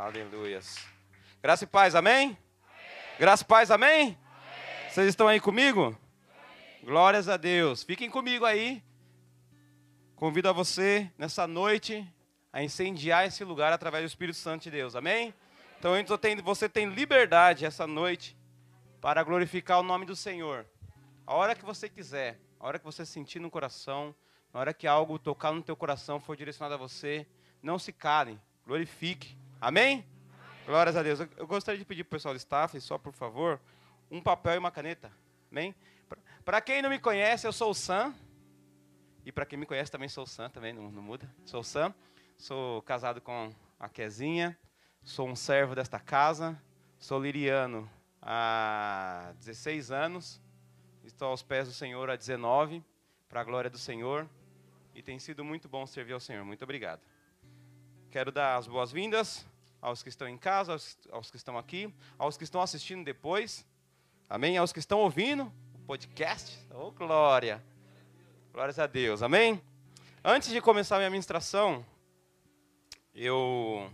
[0.00, 0.78] Aleluias.
[1.42, 2.28] Graça e paz, amém?
[2.28, 2.38] amém.
[3.18, 4.00] Graça e paz, amém?
[4.00, 4.18] amém?
[4.88, 5.88] Vocês estão aí comigo?
[5.88, 6.84] Amém.
[6.84, 7.82] Glórias a Deus.
[7.82, 8.82] Fiquem comigo aí.
[10.16, 12.10] Convido a você, nessa noite,
[12.50, 15.34] a incendiar esse lugar através do Espírito Santo de Deus, amém?
[15.78, 15.92] Então
[16.42, 18.34] você tem liberdade essa noite
[19.02, 20.64] para glorificar o nome do Senhor.
[21.26, 24.14] A hora que você quiser, a hora que você sentir no coração,
[24.50, 27.26] na hora que algo tocar no teu coração for direcionado a você,
[27.62, 29.36] não se cale, glorifique.
[29.60, 30.06] Amém?
[30.64, 31.20] Glórias a Deus.
[31.36, 33.60] Eu gostaria de pedir para o pessoal do staff, só por favor,
[34.10, 35.12] um papel e uma caneta.
[35.52, 35.74] Amém?
[36.42, 38.14] Para quem não me conhece, eu sou o Sam.
[39.22, 41.30] E para quem me conhece, também sou o Sam, também não, não muda.
[41.44, 41.94] Sou o Sam.
[42.38, 44.58] Sou casado com a Quezinha.
[45.04, 46.58] Sou um servo desta casa.
[46.98, 47.88] Sou liriano
[48.22, 50.40] há 16 anos.
[51.04, 52.82] Estou aos pés do Senhor há 19,
[53.28, 54.26] para a glória do Senhor.
[54.94, 56.46] E tem sido muito bom servir ao Senhor.
[56.46, 57.02] Muito obrigado.
[58.10, 59.46] Quero dar as boas-vindas
[59.80, 63.64] aos que estão em casa, aos, aos, que estão aqui, aos que estão assistindo depois.
[64.28, 64.58] Amém?
[64.58, 66.58] Aos que estão ouvindo o podcast.
[66.74, 67.64] Oh, glória!
[68.52, 69.22] Glórias a Deus.
[69.22, 69.62] Amém?
[70.24, 71.86] Antes de começar a minha ministração,
[73.14, 73.88] eu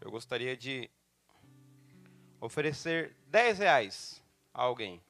[0.00, 0.90] eu gostaria de
[2.40, 4.22] oferecer 10 reais
[4.54, 5.02] a alguém.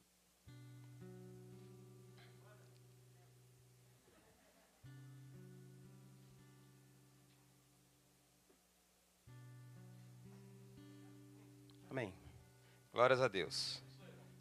[13.00, 13.82] Glórias a Deus.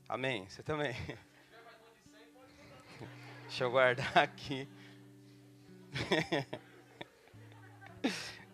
[0.10, 0.46] Amém.
[0.50, 0.92] Você também.
[3.44, 4.68] Deixa eu guardar aqui.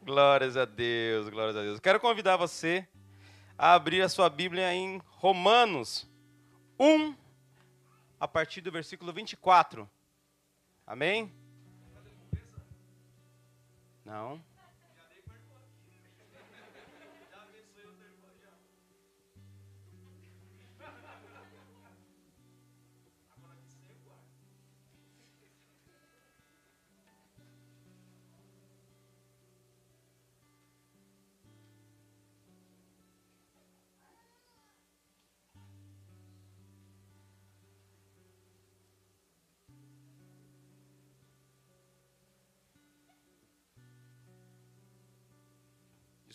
[0.06, 1.80] glórias a Deus, glórias a Deus.
[1.80, 2.88] Quero convidar você
[3.58, 6.08] a abrir a sua Bíblia em Romanos
[6.80, 7.16] 1,
[8.20, 9.90] a partir do versículo 24.
[10.86, 11.34] Amém?
[14.06, 14.40] Não.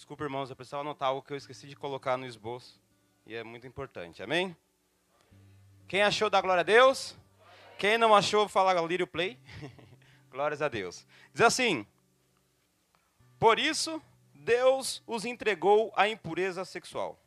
[0.01, 2.81] Desculpa, irmãos, eu preciso anotar algo que eu esqueci de colocar no esboço.
[3.27, 4.23] E é muito importante.
[4.23, 4.57] Amém?
[5.87, 7.15] Quem achou, dá glória a Deus.
[7.79, 9.39] Quem não achou, fala Lírio Play.
[10.33, 11.07] Glórias a Deus.
[11.35, 11.87] Diz assim:
[13.39, 14.03] Por isso,
[14.33, 17.21] Deus os entregou à impureza sexual,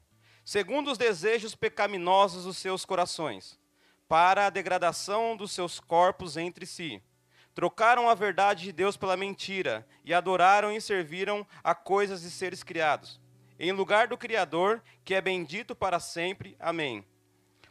[0.44, 3.60] segundo os desejos pecaminosos dos seus corações,
[4.08, 7.04] para a degradação dos seus corpos entre si
[7.54, 12.64] Trocaram a verdade de Deus pela mentira e adoraram e serviram a coisas e seres
[12.64, 13.22] criados,
[13.60, 16.56] em lugar do Criador, que é bendito para sempre.
[16.60, 17.06] Amém.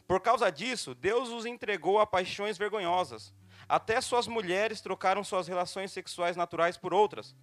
[0.07, 3.33] Por causa disso, Deus os entregou a paixões vergonhosas.
[3.67, 7.35] Até suas mulheres trocaram suas relações sexuais naturais por outras,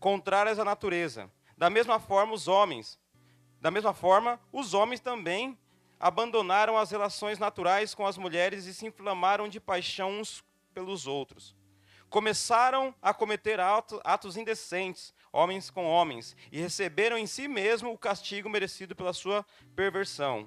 [0.00, 1.30] contrárias à natureza.
[1.58, 2.98] Da mesma forma, os homens,
[3.60, 5.58] da mesma forma, os homens também
[6.00, 10.42] abandonaram as relações naturais com as mulheres e se inflamaram de paixão uns
[10.72, 11.54] pelos outros
[12.12, 18.50] começaram a cometer atos indecentes, homens com homens, e receberam em si mesmo o castigo
[18.50, 20.46] merecido pela sua perversão.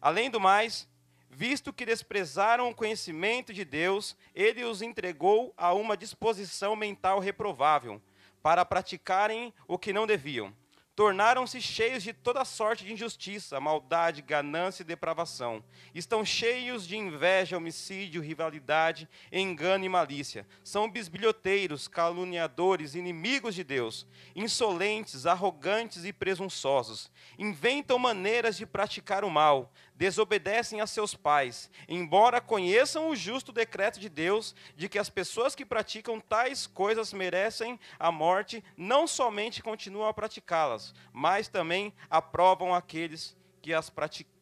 [0.00, 0.88] Além do mais,
[1.28, 8.00] visto que desprezaram o conhecimento de Deus, ele os entregou a uma disposição mental reprovável,
[8.40, 10.54] para praticarem o que não deviam
[10.94, 15.64] tornaram-se cheios de toda sorte de injustiça, maldade, ganância e depravação.
[15.94, 20.46] Estão cheios de inveja, homicídio, rivalidade, engano e malícia.
[20.62, 27.10] São bisbilhoteiros, caluniadores, inimigos de Deus, insolentes, arrogantes e presunçosos.
[27.38, 34.00] Inventam maneiras de praticar o mal, desobedecem a seus pais, embora conheçam o justo decreto
[34.00, 39.62] de Deus de que as pessoas que praticam tais coisas merecem a morte, não somente
[39.62, 43.92] continuam a praticá-las, mas também aprovam aqueles que as,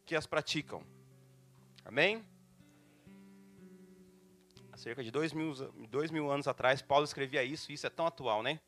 [0.07, 0.83] que as praticam.
[1.85, 2.25] Amém?
[4.73, 5.53] Há cerca de dois mil,
[5.89, 8.61] dois mil anos atrás, Paulo escrevia isso, e isso é tão atual, né?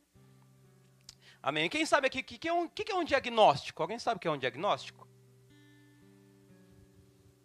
[1.42, 1.68] Amém.
[1.68, 3.82] Quem sabe aqui o que, que, é um, que, que é um diagnóstico?
[3.82, 5.08] Alguém sabe o que é um diagnóstico?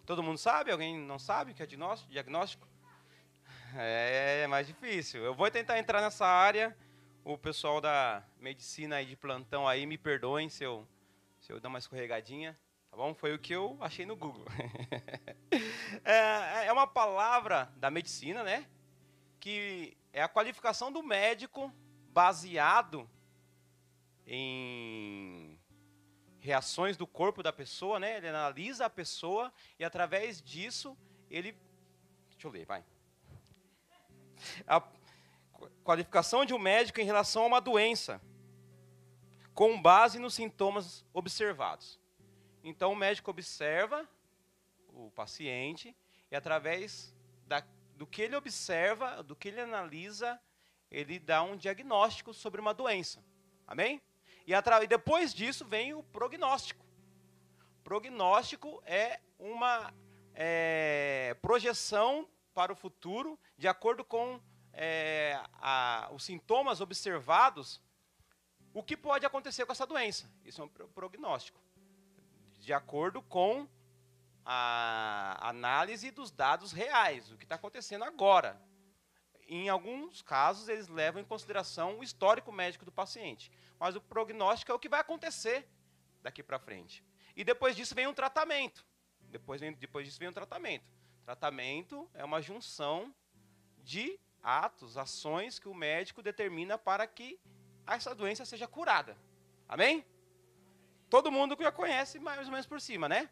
[0.07, 0.71] Todo mundo sabe?
[0.71, 2.65] Alguém não sabe o que é diagnóstico?
[3.75, 5.21] É mais difícil.
[5.21, 6.75] Eu vou tentar entrar nessa área.
[7.25, 10.88] O pessoal da medicina aí de plantão aí, me perdoem se eu,
[11.42, 12.57] se eu dar uma escorregadinha.
[12.89, 13.13] Tá bom?
[13.13, 14.45] Foi o que eu achei no Google.
[16.06, 18.65] é, é uma palavra da medicina, né?
[19.42, 21.69] Que é a qualificação do médico
[22.13, 23.09] baseado
[24.25, 25.47] em
[26.48, 28.18] reações do corpo da pessoa, né?
[28.18, 30.98] Ele analisa a pessoa e através disso
[31.30, 31.56] ele
[32.38, 32.86] Deixa eu ler, vai.
[34.68, 34.80] A
[35.84, 38.22] qualificação de um médico em relação a uma doença,
[39.56, 42.00] com base nos sintomas observados.
[42.64, 44.08] Então o médico observa
[44.90, 45.98] o paciente
[46.30, 47.12] e através
[47.48, 47.64] da,
[47.96, 50.40] do que ele observa, do que ele analisa,
[50.92, 53.26] ele dá um diagnóstico sobre uma doença.
[53.66, 54.00] Amém?
[54.48, 56.86] E, e depois disso vem o prognóstico.
[57.84, 59.94] Prognóstico é uma
[60.34, 64.42] é, projeção para o futuro, de acordo com
[64.72, 67.82] é, a, os sintomas observados,
[68.74, 70.32] o que pode acontecer com essa doença.
[70.46, 71.60] Isso é um prognóstico.
[72.60, 73.68] De acordo com
[74.46, 78.62] a análise dos dados reais, o que está acontecendo agora.
[79.48, 83.52] Em alguns casos, eles levam em consideração o histórico médico do paciente.
[83.80, 85.68] Mas o prognóstico é o que vai acontecer
[86.22, 87.04] daqui para frente.
[87.36, 88.86] E depois disso vem um tratamento.
[89.30, 90.86] Depois, vem, depois disso vem um tratamento.
[91.24, 93.14] Tratamento é uma junção
[93.84, 97.40] de atos, ações que o médico determina para que
[97.86, 99.18] essa doença seja curada.
[99.68, 100.06] Amém?
[101.10, 103.30] Todo mundo já conhece mais ou menos por cima, né?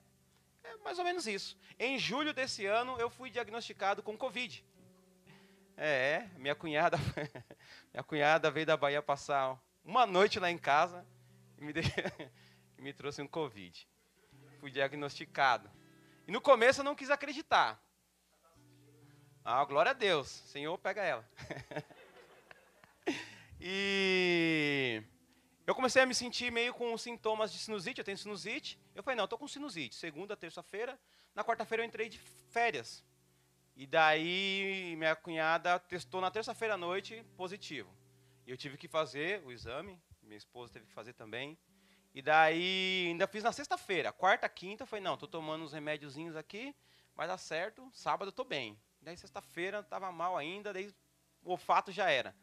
[0.63, 1.57] É mais ou menos isso.
[1.77, 4.63] Em julho desse ano, eu fui diagnosticado com Covid.
[5.77, 6.97] É, minha cunhada,
[7.91, 11.05] minha cunhada veio da Bahia passar uma noite lá em casa
[11.57, 11.81] e me, de...
[12.77, 13.87] e me trouxe um Covid.
[14.59, 15.69] Fui diagnosticado.
[16.27, 17.81] E no começo eu não quis acreditar.
[19.43, 20.27] Ah, glória a Deus.
[20.27, 21.29] Senhor, pega ela.
[23.59, 25.03] e
[25.67, 27.99] eu comecei a me sentir meio com sintomas de sinusite.
[27.99, 28.79] Eu tenho sinusite.
[28.95, 29.93] Eu falei, não, estou com sinusite.
[29.93, 30.97] Segunda, terça-feira.
[31.35, 33.03] Na quarta-feira eu entrei de férias.
[33.75, 37.93] E daí minha cunhada testou na terça-feira à noite positivo.
[38.47, 39.99] Eu tive que fazer o exame.
[40.21, 41.57] Minha esposa teve que fazer também.
[42.13, 44.13] E daí ainda fiz na sexta-feira.
[44.13, 46.73] Quarta, quinta, falei, não, estou tomando uns remédiozinhos aqui.
[47.15, 47.89] Vai dar certo.
[47.91, 48.79] Sábado estou bem.
[49.01, 50.93] Daí sexta-feira estava mal ainda, daí
[51.43, 52.33] o olfato já era.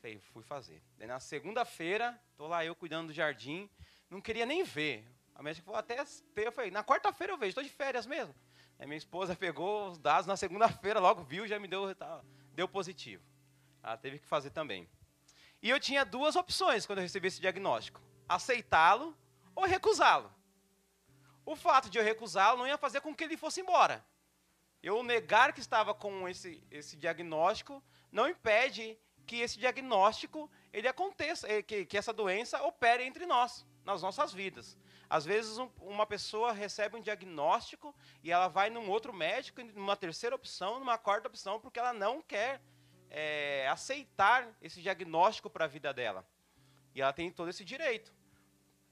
[0.00, 0.80] Falei, fui fazer.
[0.96, 3.68] Daí na segunda-feira, tô lá eu cuidando do jardim,
[4.08, 5.04] não queria nem ver.
[5.34, 5.96] A médica falou até
[6.34, 8.34] ter, eu falei, na quarta-feira eu vejo, estou de férias mesmo.
[8.78, 12.22] Aí minha esposa pegou os dados na segunda-feira, logo viu, já me deu, tá,
[12.54, 13.22] deu positivo.
[13.82, 14.88] Ela teve que fazer também.
[15.60, 19.16] E eu tinha duas opções quando eu recebi esse diagnóstico: aceitá-lo
[19.54, 20.32] ou recusá-lo.
[21.44, 24.04] O fato de eu recusá-lo não ia fazer com que ele fosse embora.
[24.82, 27.82] Eu negar que estava com esse, esse diagnóstico
[28.12, 28.96] não impede
[29.26, 34.32] que esse diagnóstico ele aconteça, eh, que, que essa doença opere entre nós, nas nossas
[34.32, 34.76] vidas.
[35.10, 39.96] Às vezes um, uma pessoa recebe um diagnóstico e ela vai num outro médico, numa
[39.96, 42.60] terceira opção, numa quarta opção, porque ela não quer
[43.08, 46.26] é, aceitar esse diagnóstico para a vida dela.
[46.94, 48.12] E ela tem todo esse direito.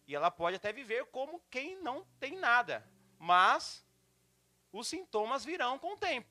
[0.06, 2.86] E ela pode até viver como quem não tem nada.
[3.18, 3.84] Mas
[4.72, 6.28] os sintomas virão com o tempo.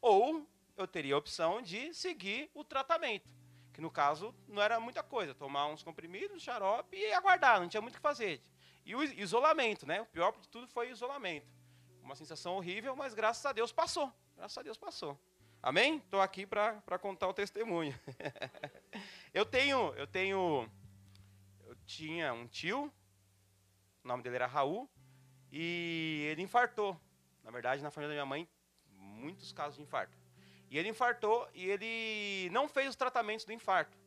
[0.00, 0.46] Ou
[0.76, 3.30] eu teria a opção de seguir o tratamento,
[3.72, 7.80] que no caso não era muita coisa, tomar uns comprimidos, xarope e aguardar, não tinha
[7.80, 8.42] muito o que fazer.
[8.84, 10.00] E o isolamento, né?
[10.00, 11.46] O pior de tudo foi o isolamento.
[12.02, 14.12] Uma sensação horrível, mas graças a Deus passou.
[14.36, 15.18] Graças a Deus passou.
[15.62, 15.98] Amém?
[15.98, 17.98] Estou aqui para contar o testemunho.
[19.32, 20.68] eu tenho, eu tenho,
[21.64, 22.92] eu tinha um tio,
[24.02, 24.90] o nome dele era Raul,
[25.52, 27.00] e ele infartou
[27.42, 28.48] na verdade, na família da minha mãe,
[28.96, 30.16] muitos casos de infarto.
[30.70, 33.98] E ele infartou e ele não fez os tratamentos do infarto.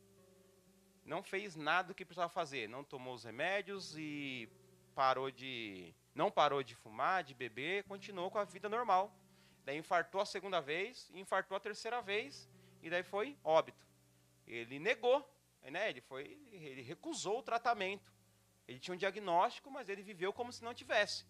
[1.04, 2.68] Não fez nada do que precisava fazer.
[2.68, 4.48] Não tomou os remédios e
[4.96, 5.94] parou de.
[6.14, 9.14] Não parou de fumar, de beber, continuou com a vida normal.
[9.62, 12.48] Daí infartou a segunda vez, infartou a terceira vez,
[12.82, 13.86] e daí foi óbito.
[14.46, 15.18] Ele negou,
[15.62, 15.90] né?
[15.90, 18.10] ele, foi, ele recusou o tratamento.
[18.66, 21.26] Ele tinha um diagnóstico, mas ele viveu como se não tivesse.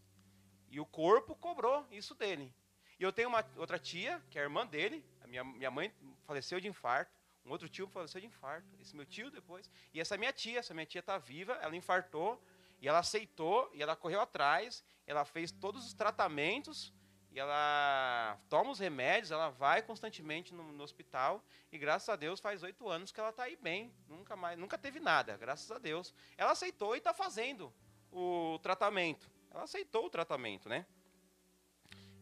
[0.70, 2.54] E o corpo cobrou isso dele.
[3.00, 5.92] E eu tenho uma outra tia, que é a irmã dele, a minha, minha mãe
[6.24, 7.12] faleceu de infarto,
[7.44, 9.70] um outro tio faleceu de infarto, esse meu tio depois.
[9.92, 12.42] E essa minha tia, essa minha tia está viva, ela infartou,
[12.80, 16.92] e ela aceitou, e ela correu atrás, ela fez todos os tratamentos,
[17.30, 22.40] e ela toma os remédios, ela vai constantemente no, no hospital, e graças a Deus
[22.40, 25.78] faz oito anos que ela está aí bem, nunca mais, nunca teve nada, graças a
[25.78, 26.14] Deus.
[26.36, 27.72] Ela aceitou e está fazendo
[28.10, 29.30] o tratamento.
[29.50, 30.86] Ela aceitou o tratamento, né?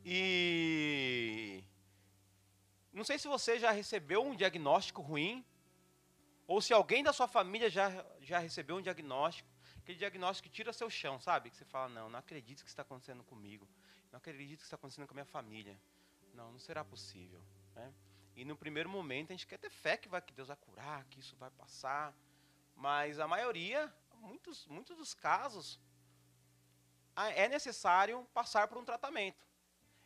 [0.04, 1.62] E
[2.92, 5.44] não sei se você já recebeu um diagnóstico ruim,
[6.46, 9.48] ou se alguém da sua família já, já recebeu um diagnóstico,
[9.84, 11.50] aquele diagnóstico que tira seu chão, sabe?
[11.50, 13.68] Que você fala, não, não acredito que está acontecendo comigo,
[14.10, 15.78] não acredito que está acontecendo com a minha família.
[16.32, 17.40] Não, não será possível.
[17.74, 17.92] Né?
[18.34, 21.04] E no primeiro momento a gente quer ter fé que, vai, que Deus vai curar,
[21.04, 22.14] que isso vai passar,
[22.74, 25.78] mas a maioria, muitos, muitos dos casos,
[27.14, 29.46] é necessário passar por um tratamento.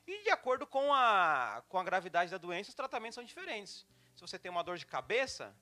[0.07, 3.87] E de acordo com a, com a gravidade da doença, os tratamentos são diferentes.
[4.17, 5.55] Se você tem uma dor de cabeça,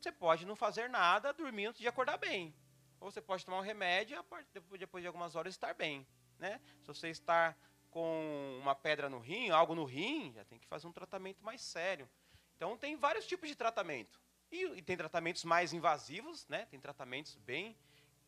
[0.00, 2.54] você pode não fazer nada dormindo de acordar bem.
[3.00, 4.18] Ou você pode tomar um remédio
[4.74, 6.06] e depois de algumas horas estar bem.
[6.38, 6.60] Né?
[6.80, 7.56] Se você está
[7.90, 11.60] com uma pedra no rim, algo no rim, já tem que fazer um tratamento mais
[11.62, 12.08] sério.
[12.56, 14.20] Então tem vários tipos de tratamento.
[14.50, 16.66] E, e tem tratamentos mais invasivos, né?
[16.66, 17.76] tem tratamentos bem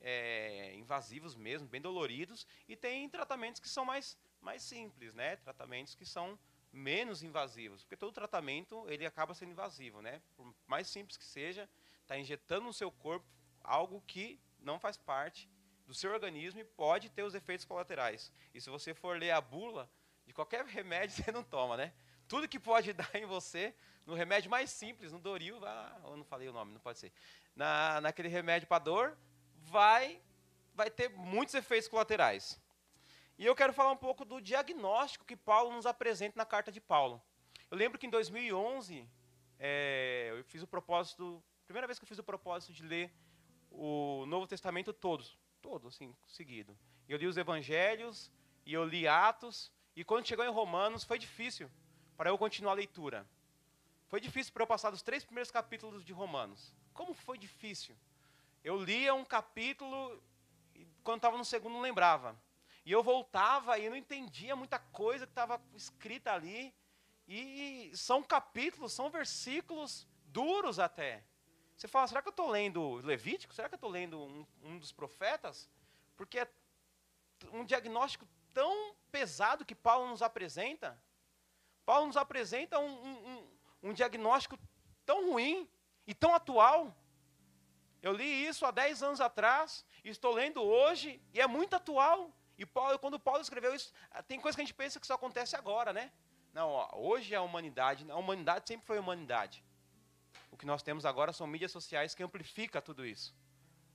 [0.01, 5.37] é, invasivos mesmo, bem doloridos, e tem tratamentos que são mais, mais simples, né?
[5.37, 6.39] tratamentos que são
[6.73, 10.23] menos invasivos, porque todo tratamento ele acaba sendo invasivo, né?
[10.37, 11.69] Por mais simples que seja,
[12.03, 13.27] está injetando no seu corpo
[13.63, 15.49] algo que não faz parte
[15.87, 18.33] do seu organismo e pode ter os efeitos colaterais.
[18.55, 19.91] E se você for ler a bula
[20.27, 21.93] de qualquer remédio, você não toma, né?
[22.29, 23.75] Tudo que pode dar em você,
[24.07, 27.13] no remédio mais simples, no Doril, ah, eu não falei o nome, não pode ser.
[27.57, 29.19] Na, naquele remédio para dor,
[29.57, 30.23] vai,
[30.75, 32.61] vai ter muitos efeitos colaterais.
[33.37, 36.81] E eu quero falar um pouco do diagnóstico que Paulo nos apresenta na carta de
[36.81, 37.23] Paulo.
[37.71, 39.09] Eu lembro que em 2011,
[39.59, 43.13] é, eu fiz o propósito, primeira vez que eu fiz o propósito de ler
[43.71, 46.77] o Novo Testamento todos, todo assim, seguido.
[47.09, 48.31] Eu li os Evangelhos
[48.67, 51.71] e eu li Atos, e quando chegou em Romanos foi difícil
[52.17, 53.27] para eu continuar a leitura.
[54.09, 56.75] Foi difícil para eu passar dos três primeiros capítulos de Romanos.
[56.93, 57.97] Como foi difícil?
[58.63, 60.23] Eu lia um capítulo
[60.75, 62.37] e quando estava no segundo não lembrava.
[62.85, 66.75] E eu voltava e não entendia muita coisa que estava escrita ali.
[67.29, 71.25] E são capítulos, são versículos duros até.
[71.81, 73.55] Você fala, será que eu estou lendo Levítico?
[73.55, 75.67] Será que eu estou lendo um, um, dos profetas?
[76.15, 76.47] Porque é
[77.55, 81.03] um diagnóstico tão pesado que Paulo nos apresenta.
[81.87, 83.51] Paulo nos apresenta um, um,
[83.83, 84.59] um diagnóstico
[85.07, 85.67] tão ruim
[86.07, 86.95] e tão atual.
[88.03, 92.31] Eu li isso há 10 anos atrás, estou lendo hoje, e é muito atual.
[92.59, 93.91] E Paulo, quando Paulo escreveu isso,
[94.29, 96.13] tem coisa que a gente pensa que isso acontece agora, né?
[96.53, 99.65] Não, ó, hoje é a humanidade, a humanidade sempre foi humanidade
[100.51, 103.35] o que nós temos agora são mídias sociais que amplifica tudo isso.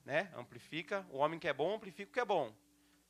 [0.03, 0.31] Né?
[0.35, 2.55] Amplifica, o homem que é bom amplifica o que é bom.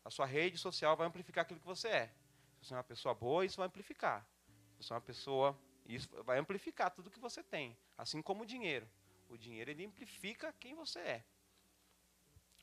[0.03, 2.07] A sua rede social vai amplificar aquilo que você é.
[2.61, 4.25] Se você é uma pessoa boa, isso vai amplificar.
[4.77, 8.45] Se você é uma pessoa, isso vai amplificar tudo que você tem, assim como o
[8.45, 8.87] dinheiro.
[9.29, 11.25] O dinheiro ele amplifica quem você é.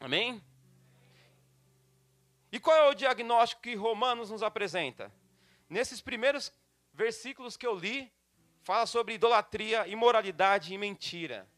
[0.01, 0.43] Amém?
[2.51, 5.13] E qual é o diagnóstico que Romanos nos apresenta?
[5.69, 6.53] Nesses primeiros
[6.93, 8.13] versículos que eu li,
[8.63, 11.49] fala sobre idolatria, imoralidade e mentira.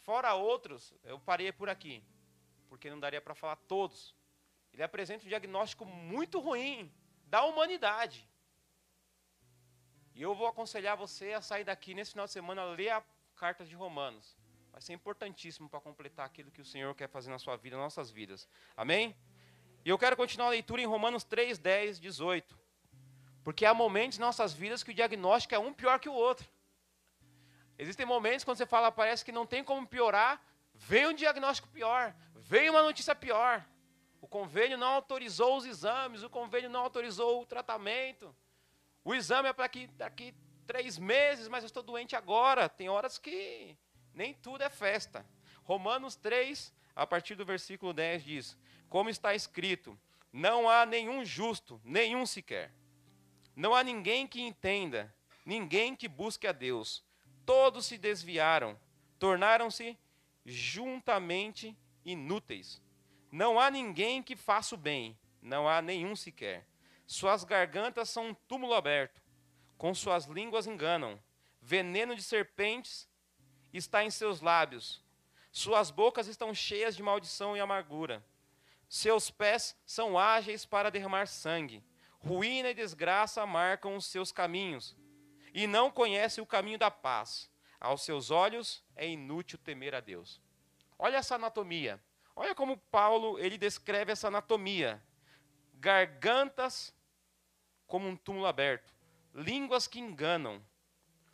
[0.00, 2.02] Fora outros, eu parei por aqui,
[2.68, 4.14] porque não daria para falar todos.
[4.72, 6.92] Ele apresenta um diagnóstico muito ruim
[7.26, 8.28] da humanidade.
[10.14, 13.02] E eu vou aconselhar você a sair daqui nesse final de semana, ler a
[13.36, 14.36] carta de Romanos.
[14.70, 17.84] Vai ser importantíssimo para completar aquilo que o Senhor quer fazer na sua vida, nas
[17.84, 18.48] nossas vidas.
[18.76, 19.16] Amém?
[19.84, 22.63] E eu quero continuar a leitura em Romanos 3, 10, 18.
[23.44, 26.48] Porque há momentos em nossas vidas que o diagnóstico é um pior que o outro.
[27.78, 32.14] Existem momentos quando você fala, parece que não tem como piorar, vem um diagnóstico pior,
[32.34, 33.64] vem uma notícia pior.
[34.20, 38.34] O convênio não autorizou os exames, o convênio não autorizou o tratamento.
[39.04, 40.34] O exame é para daqui, daqui
[40.66, 42.66] três meses, mas eu estou doente agora.
[42.68, 43.76] Tem horas que
[44.14, 45.26] nem tudo é festa.
[45.64, 48.56] Romanos 3, a partir do versículo 10, diz:
[48.88, 49.98] Como está escrito,
[50.32, 52.72] não há nenhum justo, nenhum sequer.
[53.56, 57.04] Não há ninguém que entenda, ninguém que busque a Deus.
[57.46, 58.78] Todos se desviaram,
[59.18, 59.98] tornaram-se
[60.44, 62.82] juntamente inúteis.
[63.30, 66.66] Não há ninguém que faça o bem, não há nenhum sequer.
[67.06, 69.22] Suas gargantas são um túmulo aberto,
[69.76, 71.20] com suas línguas enganam.
[71.60, 73.08] Veneno de serpentes
[73.72, 75.02] está em seus lábios.
[75.50, 78.24] Suas bocas estão cheias de maldição e amargura.
[78.88, 81.82] Seus pés são ágeis para derramar sangue.
[82.26, 84.96] Ruína e desgraça marcam os seus caminhos,
[85.52, 87.50] e não conhece o caminho da paz.
[87.78, 90.40] Aos seus olhos é inútil temer a Deus.
[90.98, 92.02] Olha essa anatomia.
[92.34, 95.02] Olha como Paulo ele descreve essa anatomia.
[95.74, 96.94] Gargantas
[97.86, 98.92] como um túmulo aberto,
[99.34, 100.64] línguas que enganam,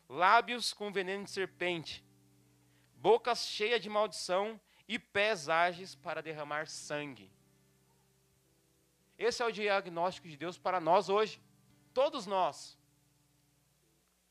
[0.09, 2.04] lábios com veneno de serpente,
[2.97, 7.32] bocas cheias de maldição e pés ágeis para derramar sangue.
[9.29, 11.35] Esse é o diagnóstico de Deus para nós hoje.
[11.93, 12.57] Todos nós.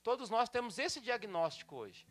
[0.01, 2.07] Todos nós temos esse diagnóstico hoje.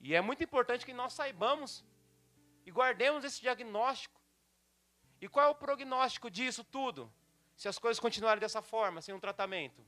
[0.00, 1.84] E é muito importante que nós saibamos
[2.66, 4.20] e guardemos esse diagnóstico.
[5.20, 7.02] E qual é o prognóstico disso tudo?
[7.56, 9.86] Se as coisas continuarem dessa forma, sem um tratamento?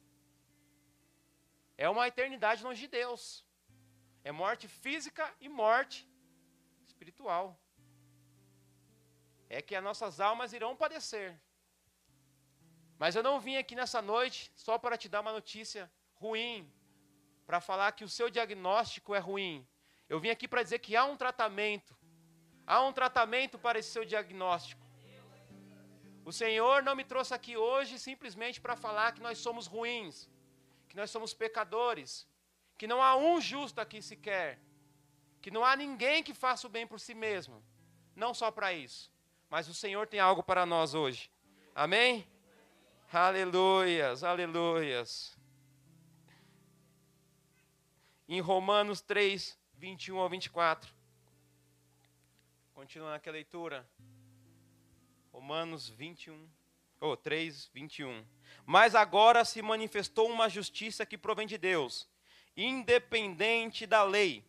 [1.77, 3.45] É uma eternidade longe de Deus.
[4.23, 6.09] É morte física e morte
[6.87, 7.47] espiritual.
[9.49, 11.41] É que as nossas almas irão padecer.
[12.99, 16.71] Mas eu não vim aqui nessa noite só para te dar uma notícia ruim,
[17.47, 19.67] para falar que o seu diagnóstico é ruim.
[20.09, 21.97] Eu vim aqui para dizer que há um tratamento.
[22.67, 24.87] Há um tratamento para esse seu diagnóstico.
[26.25, 30.29] O Senhor não me trouxe aqui hoje simplesmente para falar que nós somos ruins,
[30.89, 32.29] que nós somos pecadores,
[32.77, 34.61] que não há um justo aqui sequer,
[35.41, 37.65] que não há ninguém que faça o bem por si mesmo.
[38.15, 39.11] Não só para isso,
[39.51, 41.31] mas o Senhor tem algo para nós hoje.
[41.75, 42.27] Amém?
[43.13, 45.37] Aleluias, aleluias.
[48.29, 50.93] Em Romanos 3, 21 ao 24.
[52.75, 53.89] Continuando aqui a leitura.
[55.33, 56.49] Romanos 21,
[57.01, 58.27] ou oh, 3, 21.
[58.67, 62.09] Mas agora se manifestou uma justiça que provém de Deus,
[62.57, 64.45] independente da lei,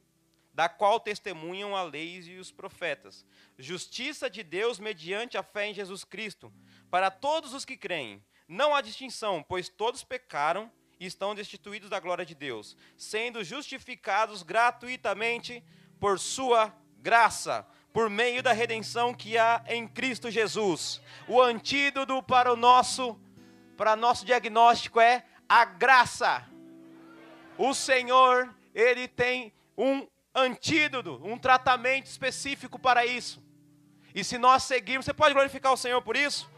[0.59, 3.25] da qual testemunham a lei e os profetas.
[3.57, 6.51] Justiça de Deus mediante a fé em Jesus Cristo,
[6.91, 11.97] para todos os que creem não há distinção, pois todos pecaram e estão destituídos da
[11.97, 15.63] glória de Deus, sendo justificados gratuitamente
[15.97, 20.99] por sua graça, por meio da redenção que há em Cristo Jesus.
[21.25, 23.17] O antídoto para o nosso
[23.77, 26.45] para nosso diagnóstico é a graça.
[27.57, 30.05] O Senhor, ele tem um
[30.39, 33.43] antídoto, um tratamento específico para isso.
[34.13, 36.50] E se nós seguirmos, você pode glorificar o Senhor por isso?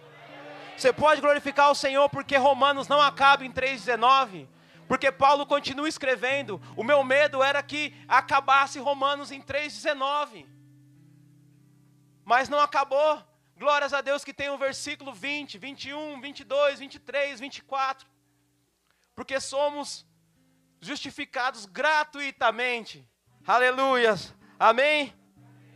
[0.78, 4.48] Você pode glorificar o Senhor porque Romanos não acaba em 3,19.
[4.88, 6.62] Porque Paulo continua escrevendo.
[6.76, 10.46] O meu medo era que acabasse Romanos em 3,19.
[12.26, 13.22] Mas não acabou.
[13.58, 18.08] Glórias a Deus que tem o versículo 20, 21, 22, 23, 24.
[19.16, 20.06] Porque somos
[20.80, 23.08] justificados gratuitamente.
[23.46, 24.34] Aleluias.
[24.60, 25.14] Amém?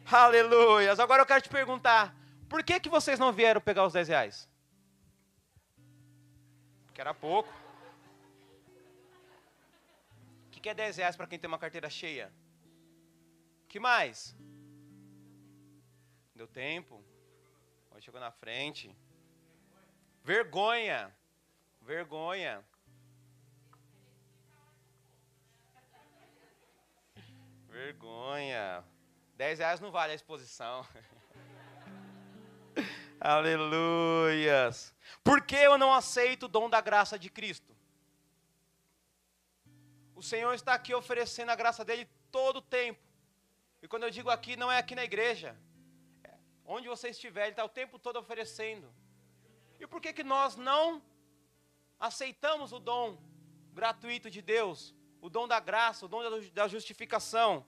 [0.06, 1.00] Aleluias.
[1.00, 2.16] Agora eu quero te perguntar:
[2.50, 4.50] por que, que vocês não vieram pegar os 10 reais?
[6.94, 7.54] que era pouco.
[10.48, 12.32] O que, que é 10 reais para quem tem uma carteira cheia?
[13.68, 14.34] que mais?
[16.34, 17.04] Deu tempo.
[18.00, 18.96] Chegou na frente.
[20.24, 21.14] Vergonha.
[21.82, 22.64] Vergonha.
[27.76, 28.86] Vergonha.
[29.36, 30.88] 10 reais não vale a exposição.
[33.20, 34.96] Aleluias.
[35.22, 37.76] Por que eu não aceito o dom da graça de Cristo?
[40.16, 43.02] O Senhor está aqui oferecendo a graça dele todo o tempo.
[43.82, 45.54] E quando eu digo aqui, não é aqui na igreja.
[46.24, 46.34] É
[46.64, 48.90] onde você estiver, ele está o tempo todo oferecendo.
[49.82, 51.04] E por que, que nós não
[52.00, 53.22] aceitamos o dom
[53.74, 54.96] gratuito de Deus?
[55.26, 56.22] O dom da graça, o dom
[56.54, 57.66] da justificação.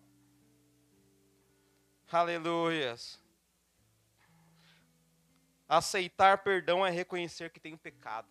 [2.11, 3.19] Aleluias.
[5.67, 8.29] Aceitar perdão é reconhecer que tenho pecado.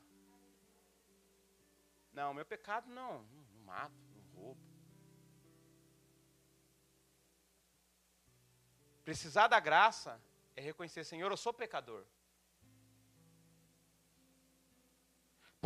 [2.12, 4.61] Não, meu pecado não, não mato, não roubo.
[9.05, 10.23] Precisar da graça
[10.55, 12.05] é reconhecer, Senhor, eu sou pecador.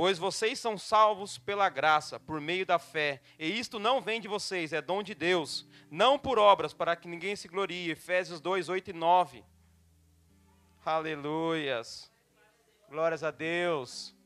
[0.00, 3.20] Pois vocês são salvos pela graça, por meio da fé.
[3.38, 5.66] E isto não vem de vocês, é dom de Deus.
[5.90, 7.90] Não por obras, para que ninguém se glorie.
[7.90, 9.44] Efésios 2, 8 e 9.
[10.86, 12.10] Aleluias.
[12.88, 14.16] Glórias a Deus.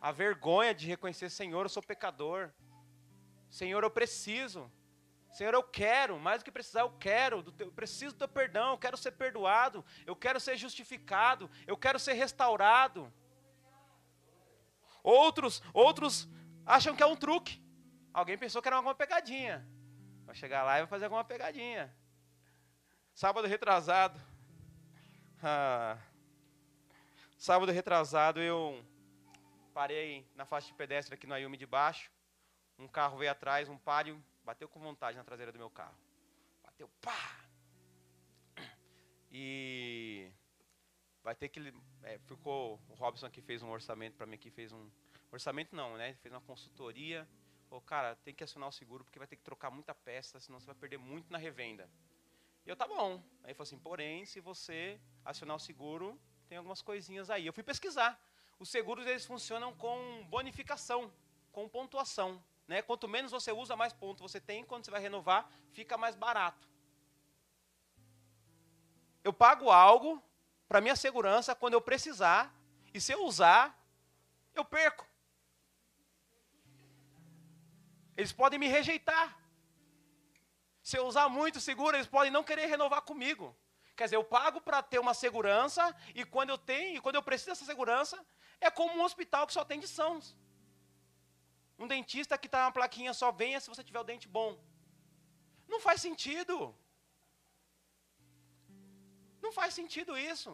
[0.00, 2.50] A vergonha de reconhecer, Senhor, eu sou pecador.
[3.48, 4.68] Senhor, eu preciso.
[5.30, 8.78] Senhor, eu quero, mais do que precisar, eu quero, eu preciso do teu perdão, eu
[8.78, 13.12] quero ser perdoado, eu quero ser justificado, eu quero ser restaurado.
[15.06, 16.28] Outros, outros
[16.66, 17.62] acham que é um truque.
[18.12, 19.64] Alguém pensou que era alguma pegadinha.
[20.24, 21.94] Vai chegar lá e vai fazer alguma pegadinha.
[23.14, 24.20] Sábado retrasado,
[25.40, 25.96] ah,
[27.38, 28.84] sábado retrasado eu
[29.72, 32.10] parei na faixa de pedestre aqui no Ayumi de baixo.
[32.76, 35.96] Um carro veio atrás, um páreo, bateu com vontade na traseira do meu carro.
[36.64, 37.46] Bateu, pá!
[39.30, 40.32] E
[41.26, 41.74] vai ter que.
[42.04, 42.80] É, ficou.
[42.88, 44.88] O Robson aqui fez um orçamento para mim aqui, fez um.
[45.32, 46.14] Orçamento não, né?
[46.22, 47.28] Fez uma consultoria.
[47.68, 50.60] Falou, cara, tem que acionar o seguro porque vai ter que trocar muita peça, senão
[50.60, 51.90] você vai perder muito na revenda.
[52.64, 53.14] E eu, tá bom.
[53.42, 56.16] Aí ele falou assim, porém, se você acionar o seguro,
[56.48, 57.44] tem algumas coisinhas aí.
[57.44, 58.16] Eu fui pesquisar.
[58.60, 61.12] Os seguros, eles funcionam com bonificação,
[61.50, 62.40] com pontuação.
[62.68, 62.82] Né?
[62.82, 64.64] Quanto menos você usa, mais ponto você tem.
[64.64, 66.68] Quando você vai renovar, fica mais barato.
[69.24, 70.22] Eu pago algo
[70.68, 72.52] para minha segurança quando eu precisar.
[72.92, 73.76] E se eu usar,
[74.54, 75.06] eu perco.
[78.16, 79.38] Eles podem me rejeitar.
[80.82, 83.54] Se eu usar muito seguro, eles podem não querer renovar comigo.
[83.96, 87.22] Quer dizer, eu pago para ter uma segurança e quando eu tenho, e quando eu
[87.22, 88.24] preciso dessa segurança,
[88.60, 90.36] é como um hospital que só tem de sãos.
[91.78, 94.58] Um dentista que está na plaquinha só venha se você tiver o dente bom.
[95.68, 96.74] Não faz sentido.
[99.46, 100.50] Não faz sentido isso.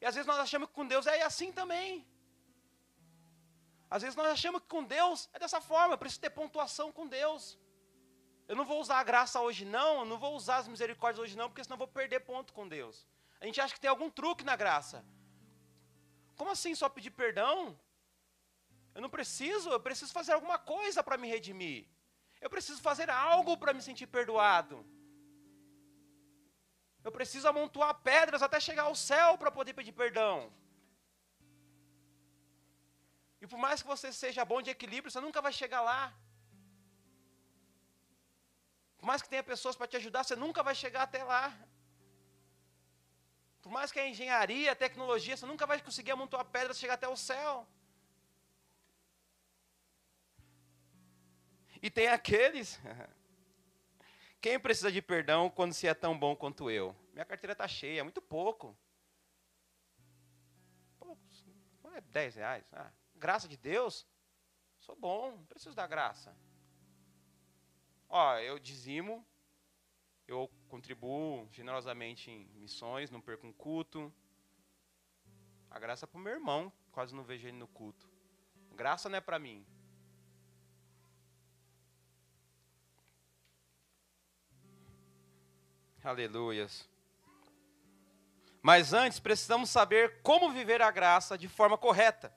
[0.00, 2.06] E às vezes nós achamos que com Deus é assim também.
[3.94, 7.06] Às vezes nós achamos que com Deus é dessa forma, eu preciso ter pontuação com
[7.20, 7.58] Deus.
[8.48, 11.36] Eu não vou usar a graça hoje não, eu não vou usar as misericórdias hoje
[11.40, 13.06] não, porque senão eu vou perder ponto com Deus.
[13.40, 15.04] A gente acha que tem algum truque na graça.
[16.36, 17.78] Como assim só pedir perdão?
[18.94, 21.86] Eu não preciso, eu preciso fazer alguma coisa para me redimir.
[22.40, 24.76] Eu preciso fazer algo para me sentir perdoado.
[27.06, 30.34] Eu preciso amontoar pedras até chegar ao céu para poder pedir perdão.
[33.42, 36.00] E por mais que você seja bom de equilíbrio, você nunca vai chegar lá.
[38.98, 41.44] Por mais que tenha pessoas para te ajudar, você nunca vai chegar até lá.
[43.62, 46.94] Por mais que a engenharia, a tecnologia, você nunca vai conseguir amontoar pedras e chegar
[46.94, 47.52] até o céu.
[51.80, 52.80] E tem aqueles.
[54.46, 56.94] Quem precisa de perdão quando se é tão bom quanto eu?
[57.12, 58.78] Minha carteira está cheia, é muito pouco.
[61.00, 61.44] Poucos.
[61.92, 62.64] É 10 reais.
[62.72, 64.06] Ah, graça de Deus,
[64.78, 66.32] sou bom, não preciso da graça.
[68.08, 69.26] Ó, eu dizimo,
[70.28, 74.14] eu contribuo generosamente em missões, não perco um culto.
[75.68, 78.08] A graça é para o meu irmão, quase não vejo ele no culto.
[78.76, 79.66] Graça não é para mim.
[86.06, 86.88] Aleluias.
[88.62, 92.32] Mas antes precisamos saber como viver a graça de forma correta.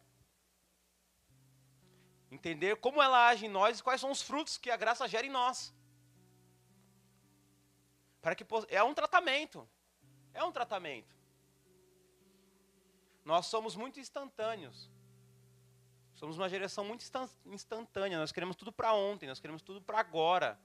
[2.32, 5.28] Entender como ela age em nós e quais são os frutos que a graça gera
[5.28, 5.72] em nós.
[8.20, 9.70] Para que é um tratamento.
[10.34, 11.16] É um tratamento.
[13.24, 14.90] Nós somos muito instantâneos.
[16.16, 17.06] Somos uma geração muito
[17.46, 18.18] instantânea.
[18.18, 20.60] Nós queremos tudo para ontem, nós queremos tudo para agora.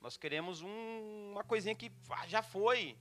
[0.00, 2.96] Nós queremos um, uma coisinha que ah, já foi.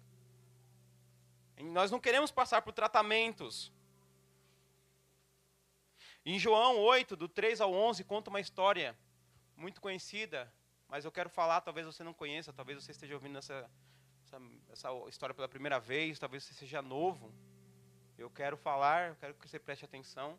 [1.58, 3.72] Nós não queremos passar por tratamentos.
[6.26, 8.98] Em João 8, do 3 ao 11, conta uma história
[9.56, 10.52] muito conhecida,
[10.88, 13.70] mas eu quero falar, talvez você não conheça, talvez você esteja ouvindo essa,
[14.26, 17.34] essa, essa história pela primeira vez, talvez você seja novo.
[18.18, 20.38] Eu quero falar, eu quero que você preste atenção.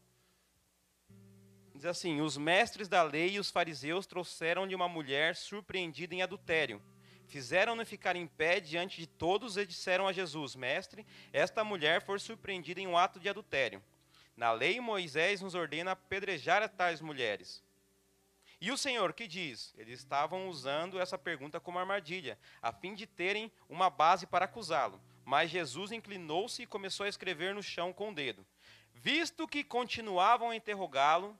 [1.80, 6.82] Diz assim: Os mestres da lei e os fariseus trouxeram-lhe uma mulher surpreendida em adultério.
[7.26, 12.18] Fizeram-no ficar em pé diante de todos e disseram a Jesus: Mestre, esta mulher foi
[12.18, 13.82] surpreendida em um ato de adultério.
[14.36, 17.64] Na lei, Moisés nos ordena apedrejar tais mulheres.
[18.60, 19.72] E o Senhor que diz?
[19.78, 25.00] Eles estavam usando essa pergunta como armadilha, a fim de terem uma base para acusá-lo.
[25.24, 28.46] Mas Jesus inclinou-se e começou a escrever no chão com o dedo.
[28.92, 31.34] Visto que continuavam a interrogá-lo,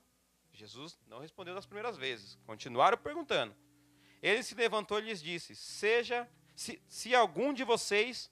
[0.52, 2.38] Jesus não respondeu das primeiras vezes.
[2.46, 3.54] Continuaram perguntando.
[4.22, 8.30] Ele se levantou e lhes disse: Seja, se, se algum de vocês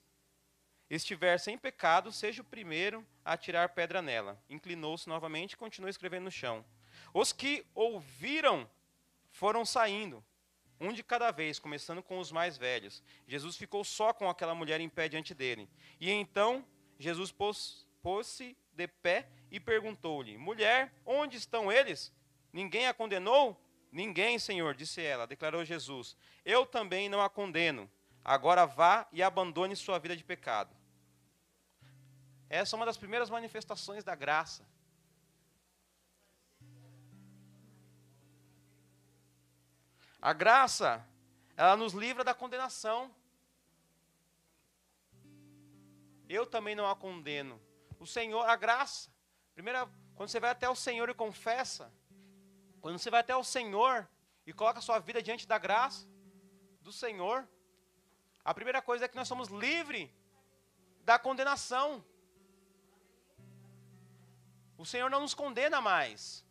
[0.89, 4.41] estiver sem pecado, seja o primeiro a tirar pedra nela.
[4.49, 6.65] Inclinou-se novamente e continuou escrevendo no chão.
[7.13, 8.69] Os que ouviram
[9.31, 10.23] foram saindo,
[10.79, 13.03] um de cada vez, começando com os mais velhos.
[13.27, 15.69] Jesus ficou só com aquela mulher em pé diante dele.
[15.99, 16.65] E então
[16.97, 18.39] Jesus pôs-se pôs
[18.73, 22.13] de pé e perguntou-lhe: Mulher, onde estão eles?
[22.51, 23.59] Ninguém a condenou?
[23.91, 26.15] Ninguém, Senhor, disse ela, declarou Jesus.
[26.45, 27.89] Eu também não a condeno.
[28.23, 30.75] Agora vá e abandone sua vida de pecado.
[32.49, 34.67] Essa é uma das primeiras manifestações da graça.
[40.21, 41.05] A graça,
[41.55, 43.13] ela nos livra da condenação.
[46.27, 47.59] Eu também não a condeno.
[47.99, 49.09] O Senhor, a graça.
[49.59, 51.91] Primeira, quando você vai até o Senhor e confessa,
[52.79, 54.07] quando você vai até o Senhor
[54.47, 56.07] e coloca a sua vida diante da graça
[56.79, 57.45] do Senhor,
[58.41, 60.09] a primeira coisa é que nós somos livres
[61.03, 62.01] da condenação.
[64.77, 66.45] O Senhor não nos condena mais.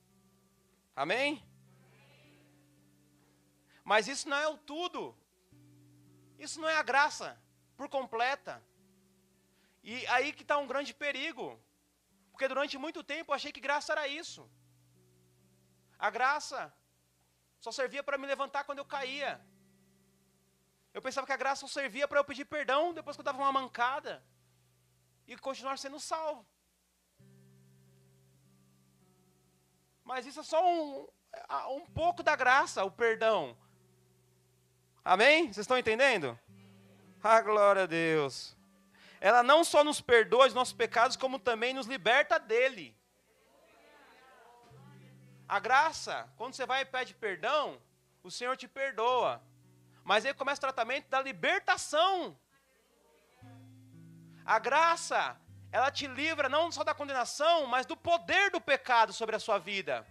[0.95, 1.43] Amém?
[3.85, 5.17] Mas isso não é o tudo.
[6.39, 7.43] Isso não é a graça
[7.75, 8.63] por completa.
[9.83, 11.59] E aí que está um grande perigo.
[12.39, 14.49] Porque durante muito tempo eu achei que graça era isso.
[15.99, 16.73] A graça
[17.59, 19.45] só servia para me levantar quando eu caía.
[20.95, 23.43] Eu pensava que a graça só servia para eu pedir perdão depois que eu dava
[23.43, 24.23] uma mancada
[25.27, 26.47] e continuar sendo salvo.
[30.05, 31.09] Mas isso é só um,
[31.71, 33.59] um pouco da graça, o perdão.
[35.05, 35.47] Amém?
[35.47, 36.39] Vocês estão entendendo?
[37.21, 38.57] Ah, glória a Deus.
[39.21, 42.97] Ela não só nos perdoa os nossos pecados, como também nos liberta dele.
[45.49, 47.81] A graça, quando você vai e pede perdão,
[48.23, 49.43] o Senhor te perdoa.
[50.05, 52.39] Mas aí começa o tratamento da libertação.
[54.45, 55.37] A graça,
[55.73, 59.59] ela te livra não só da condenação, mas do poder do pecado sobre a sua
[59.59, 60.07] vida.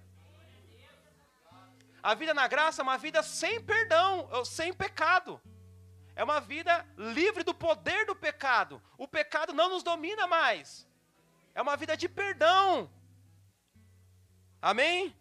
[2.02, 5.42] A vida na graça é uma vida sem perdão, sem pecado.
[6.18, 8.82] É uma vida livre do poder do pecado.
[8.98, 10.88] O pecado não nos domina mais.
[11.54, 12.90] É uma vida de perdão.
[14.60, 15.16] Amém?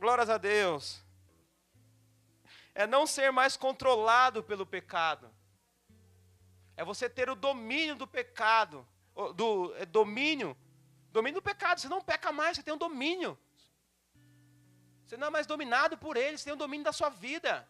[0.00, 1.04] Glórias a Deus.
[2.74, 5.30] É não ser mais controlado pelo pecado.
[6.74, 8.88] É você ter o domínio do pecado,
[9.34, 10.56] do é, domínio,
[11.12, 11.80] domínio do pecado.
[11.80, 13.38] Você não peca mais, você tem um domínio.
[15.04, 17.68] Você não é mais dominado por ele, você tem o um domínio da sua vida.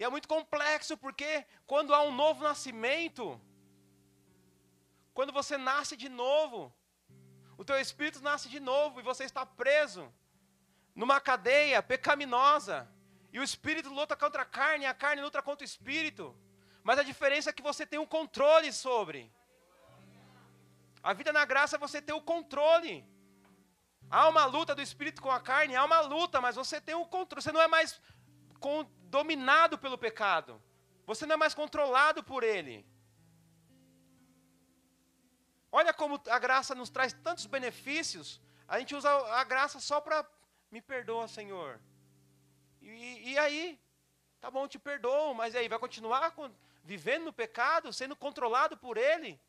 [0.00, 3.38] E é muito complexo porque quando há um novo nascimento,
[5.12, 6.74] quando você nasce de novo,
[7.58, 10.10] o teu espírito nasce de novo e você está preso
[10.94, 12.88] numa cadeia pecaminosa.
[13.30, 16.34] E o espírito luta contra a carne, e a carne luta contra o espírito.
[16.82, 19.30] Mas a diferença é que você tem um controle sobre.
[21.02, 23.06] A vida na graça é você ter o controle.
[24.10, 27.04] Há uma luta do espírito com a carne, há uma luta, mas você tem o
[27.04, 27.42] controle.
[27.42, 28.00] Você não é mais
[29.10, 30.62] dominado pelo pecado.
[31.06, 32.86] Você não é mais controlado por ele.
[35.72, 38.40] Olha como a graça nos traz tantos benefícios.
[38.66, 40.24] A gente usa a graça só para
[40.70, 41.80] me perdoa, Senhor.
[42.80, 43.78] E, e, aí,
[44.40, 46.34] tá bom, te perdoo, mas aí vai continuar
[46.82, 49.40] vivendo no pecado, sendo controlado por Ele,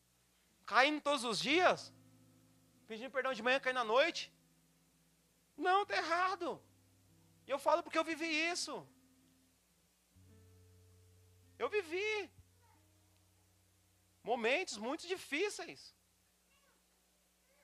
[0.66, 1.92] caindo todos os dias,
[2.86, 4.32] pedindo perdão de manhã, caindo à noite?
[5.56, 6.62] Não, está errado.
[7.46, 8.86] E eu falo porque eu vivi isso.
[11.62, 12.28] Eu vivi
[14.30, 15.94] momentos muito difíceis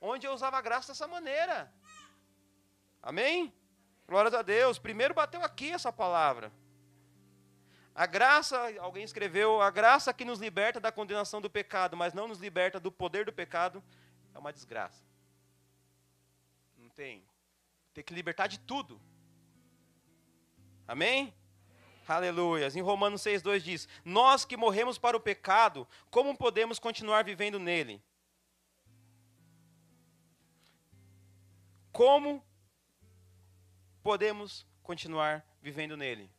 [0.01, 1.57] onde eu usava a graça dessa maneira.
[3.03, 3.53] Amém?
[4.07, 4.79] Glórias a Deus.
[4.79, 6.53] Primeiro bateu aqui essa palavra.
[7.93, 12.29] A graça, alguém escreveu, a graça que nos liberta da condenação do pecado, mas não
[12.29, 13.83] nos liberta do poder do pecado,
[14.33, 15.03] é uma desgraça.
[16.77, 17.25] Não tem.
[17.93, 19.01] Tem que libertar de tudo.
[20.87, 21.35] Amém?
[22.09, 22.75] Aleluias.
[22.75, 28.03] Em Romanos 6,2 diz: Nós que morremos para o pecado, como podemos continuar vivendo nele?
[31.93, 32.45] Como
[34.03, 36.31] podemos continuar vivendo nele?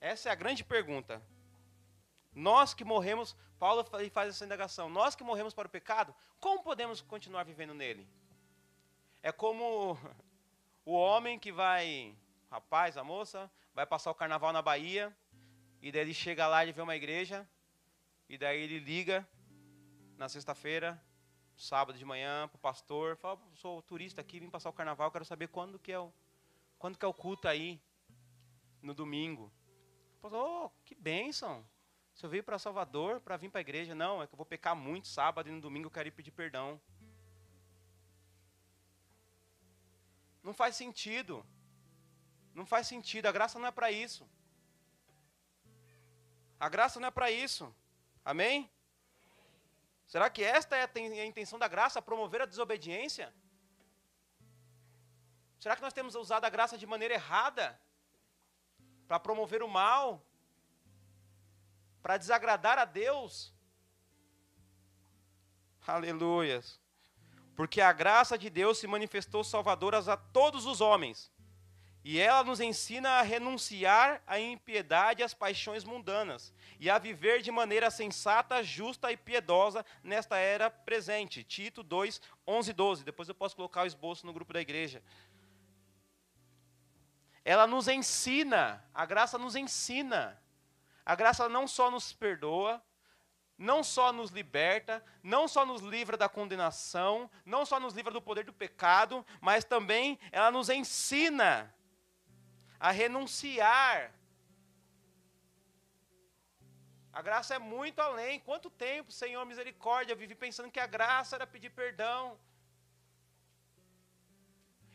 [0.00, 1.22] Essa é a grande pergunta.
[2.32, 7.00] Nós que morremos, Paulo faz essa indagação, nós que morremos para o pecado, como podemos
[7.00, 8.06] continuar vivendo nele?
[9.22, 9.98] É como
[10.84, 12.14] o homem que vai,
[12.56, 15.14] rapaz, a moça, vai passar o carnaval na Bahia,
[15.82, 17.46] e daí ele chega lá e vê uma igreja,
[18.30, 19.28] e daí ele liga
[20.16, 20.98] na sexta-feira,
[21.54, 25.26] sábado de manhã para o pastor, fala, sou turista aqui, vim passar o carnaval, quero
[25.26, 26.10] saber quando que é o,
[26.78, 27.78] quando que é o culto aí,
[28.80, 29.52] no domingo.
[30.16, 31.62] O pastor, oh, que bênção,
[32.14, 34.46] se eu veio para Salvador para vir para a igreja, não, é que eu vou
[34.46, 36.80] pecar muito sábado e no domingo eu quero ir pedir perdão.
[40.42, 41.44] Não faz sentido.
[42.58, 44.26] Não faz sentido, a graça não é para isso.
[46.58, 47.64] A graça não é para isso.
[48.24, 48.70] Amém?
[50.06, 50.84] Será que esta é
[51.20, 53.26] a intenção da graça, promover a desobediência?
[55.60, 57.78] Será que nós temos usado a graça de maneira errada?
[59.06, 60.24] Para promover o mal?
[62.00, 63.54] Para desagradar a Deus?
[65.86, 66.80] Aleluias.
[67.54, 71.35] Porque a graça de Deus se manifestou salvadora a todos os homens
[72.08, 77.42] e ela nos ensina a renunciar à impiedade e às paixões mundanas, e a viver
[77.42, 81.42] de maneira sensata, justa e piedosa nesta era presente.
[81.42, 83.04] Tito 2, 11 e 12.
[83.04, 85.02] Depois eu posso colocar o esboço no grupo da igreja.
[87.44, 90.40] Ela nos ensina, a graça nos ensina.
[91.04, 92.80] A graça não só nos perdoa,
[93.58, 98.22] não só nos liberta, não só nos livra da condenação, não só nos livra do
[98.22, 101.74] poder do pecado, mas também ela nos ensina
[102.78, 104.12] a renunciar.
[107.12, 108.40] A graça é muito além.
[108.40, 112.38] Quanto tempo, Senhor, misericórdia, eu vivi pensando que a graça era pedir perdão.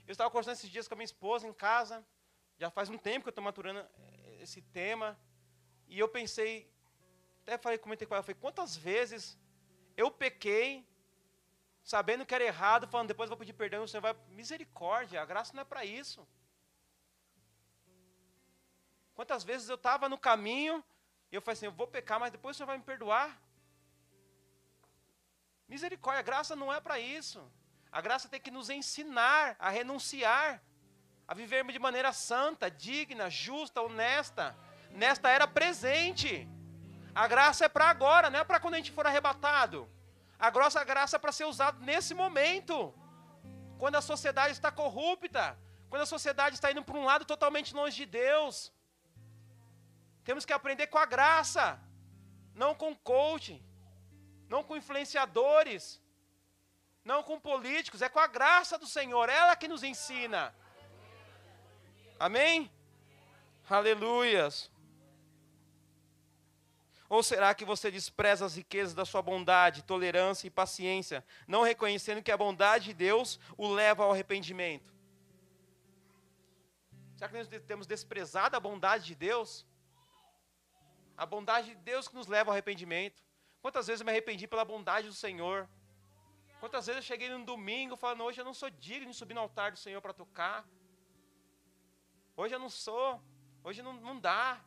[0.08, 2.06] Eu estava conversando esses dias com a minha esposa em casa.
[2.60, 5.18] Já faz um tempo que eu estou maturando eh, esse tema.
[5.88, 6.72] E eu pensei,
[7.42, 9.38] até falei, comentei com ela, falei, quantas vezes
[9.98, 10.86] eu pequei,
[11.84, 15.26] sabendo que era errado, falando, depois eu vou pedir perdão, o Senhor vai, misericórdia, a
[15.26, 16.28] graça não é para isso.
[19.22, 20.84] Quantas vezes eu estava no caminho,
[21.32, 23.30] E eu falei assim: eu vou pecar, mas depois o Senhor vai me perdoar.
[25.74, 27.40] Misericórdia, a graça não é para isso.
[27.92, 30.60] A graça tem que nos ensinar a renunciar,
[31.28, 34.58] a viver de maneira santa, digna, justa, honesta,
[34.90, 36.34] nesta era presente.
[37.14, 39.88] A graça é para agora, não é para quando a gente for arrebatado.
[40.40, 42.92] A graça, a graça é para ser usado nesse momento,
[43.78, 45.56] quando a sociedade está corrupta,
[45.92, 48.74] quando a sociedade está indo para um lado totalmente longe de Deus.
[50.24, 51.80] Temos que aprender com a graça,
[52.54, 53.64] não com coaching,
[54.48, 56.02] não com influenciadores,
[57.04, 60.54] não com políticos, é com a graça do Senhor, ela que nos ensina.
[62.20, 62.72] Amém?
[63.70, 64.70] Aleluias.
[67.10, 72.24] Ou será que você despreza as riquezas da sua bondade, tolerância e paciência, não reconhecendo
[72.24, 74.94] que a bondade de Deus o leva ao arrependimento?
[77.18, 79.66] Será que nós temos desprezado a bondade de Deus?
[81.22, 83.22] A bondade de Deus que nos leva ao arrependimento.
[83.62, 85.70] Quantas vezes eu me arrependi pela bondade do Senhor?
[86.60, 89.42] Quantas vezes eu cheguei num domingo falando, hoje eu não sou digno de subir no
[89.42, 90.66] altar do Senhor para tocar.
[92.36, 93.22] Hoje eu não sou,
[93.64, 94.60] hoje não, não dá.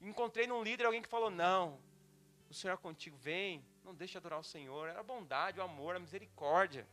[0.00, 1.80] Encontrei num líder alguém que falou, não,
[2.48, 4.86] o Senhor é contigo, vem, não deixe de adorar o Senhor.
[4.86, 6.86] Era a bondade, o amor, a misericórdia.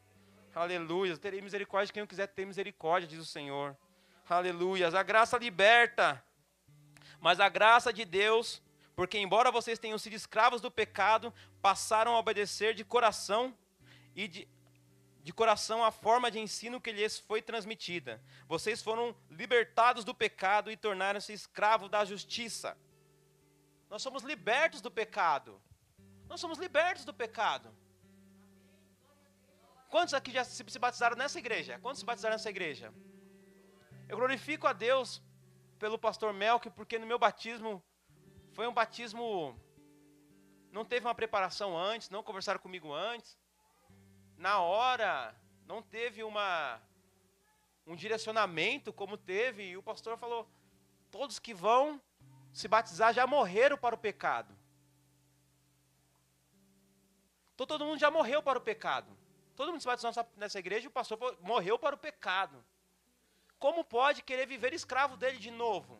[0.55, 1.15] Aleluia.
[1.15, 3.77] Terei misericórdia quem eu quiser ter misericórdia, diz o Senhor.
[4.27, 4.87] Aleluia.
[4.87, 6.25] A graça liberta.
[7.21, 8.61] Mas a graça de Deus
[9.01, 13.55] porque, embora vocês tenham sido escravos do pecado, passaram a obedecer de coração
[14.15, 14.47] e de,
[15.23, 18.21] de coração a forma de ensino que lhes foi transmitida.
[18.47, 22.77] Vocês foram libertados do pecado e tornaram-se escravos da justiça.
[23.89, 25.59] Nós somos libertos do pecado.
[26.27, 27.75] Nós somos libertos do pecado.
[29.89, 31.79] Quantos aqui já se batizaram nessa igreja?
[31.79, 32.93] Quantos se batizaram nessa igreja?
[34.07, 35.21] Eu glorifico a Deus
[35.81, 37.83] pelo pastor Melk, porque no meu batismo
[38.53, 39.59] foi um batismo.
[40.71, 43.35] Não teve uma preparação antes, não conversaram comigo antes.
[44.37, 46.79] Na hora, não teve uma
[47.87, 50.47] um direcionamento como teve, e o pastor falou:
[51.09, 51.99] todos que vão
[52.53, 54.55] se batizar já morreram para o pecado.
[57.55, 59.17] Então, todo mundo já morreu para o pecado.
[59.55, 62.63] Todo mundo se batizou nessa, nessa igreja e o pastor morreu para o pecado.
[63.63, 65.93] Como pode querer viver escravo dele de novo?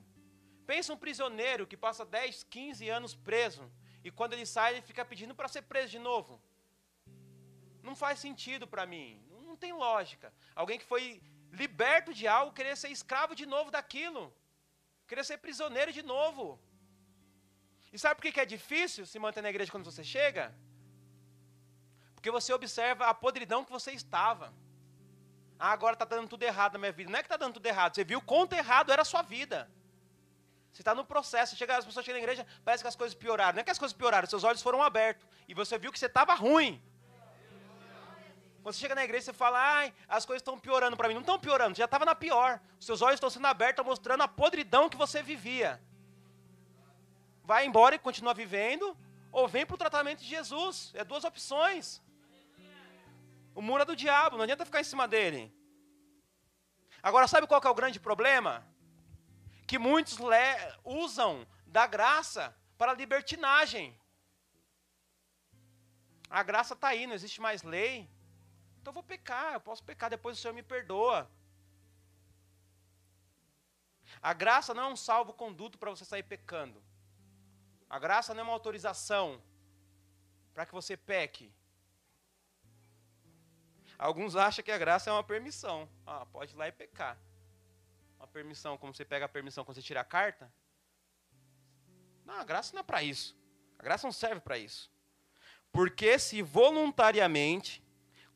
[0.71, 3.65] Pensa um prisioneiro que passa 10, 15 anos preso
[4.04, 6.41] e quando ele sai ele fica pedindo para ser preso de novo.
[7.88, 9.08] Não faz sentido para mim,
[9.50, 10.34] não tem lógica.
[10.56, 11.21] Alguém que foi
[11.52, 14.24] liberto de algo querer ser escravo de novo daquilo,
[15.08, 16.60] querer ser prisioneiro de novo.
[17.93, 20.45] E sabe por que é difícil se manter na igreja quando você chega?
[22.15, 24.52] Porque você observa a podridão que você estava.
[25.63, 27.12] Ah, agora está dando tudo errado na minha vida.
[27.12, 29.21] Não é que está dando tudo errado, você viu o quanto errado era a sua
[29.21, 29.69] vida.
[30.74, 31.56] Você está no processo.
[31.56, 33.54] Chega, as pessoas chegam na igreja, parece que as coisas pioraram.
[33.54, 35.24] Não é que as coisas pioraram, seus olhos foram abertos.
[35.47, 36.82] E você viu que você estava ruim.
[38.63, 41.13] Quando você chega na igreja, você fala, ai, as coisas estão piorando para mim.
[41.13, 42.60] Não estão piorando, já estava na pior.
[42.80, 45.80] Seus olhos estão sendo abertos, mostrando a podridão que você vivia.
[47.43, 48.97] Vai embora e continua vivendo,
[49.32, 50.91] ou vem para o tratamento de Jesus.
[50.95, 52.02] É duas opções.
[53.53, 55.53] O muro é do diabo, não adianta ficar em cima dele.
[57.03, 58.65] Agora, sabe qual é o grande problema?
[59.71, 60.17] que muitos
[60.83, 63.97] usam da graça para libertinagem.
[66.29, 68.09] A graça está aí, não existe mais lei.
[68.77, 71.31] Então eu vou pecar, eu posso pecar, depois o Senhor me perdoa.
[74.21, 76.83] A graça não é um salvo-conduto para você sair pecando.
[77.89, 79.41] A graça não é uma autorização
[80.53, 81.49] para que você peque.
[84.01, 85.87] Alguns acham que a graça é uma permissão.
[86.05, 87.17] Ah, pode ir lá e pecar
[88.31, 90.51] permissão, como você pega a permissão quando você tira a carta.
[92.25, 93.37] Não, a graça não é para isso.
[93.77, 94.91] A graça não serve para isso.
[95.71, 97.83] Porque se voluntariamente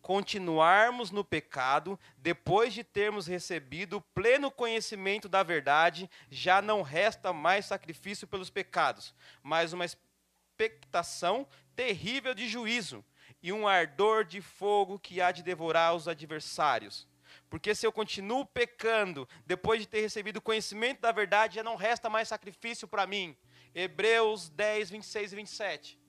[0.02, 7.34] continuarmos no pecado, depois de termos recebido o pleno conhecimento da verdade, já não resta
[7.34, 13.04] mais sacrifício pelos pecados, mas uma expectação terrível de juízo
[13.46, 17.08] e um ardor de fogo que há de devorar os adversários.
[17.48, 21.76] Porque se eu continuo pecando, depois de ter recebido o conhecimento da verdade, já não
[21.76, 23.38] resta mais sacrifício para mim.
[23.84, 26.00] Hebreus 10, 26 e 27.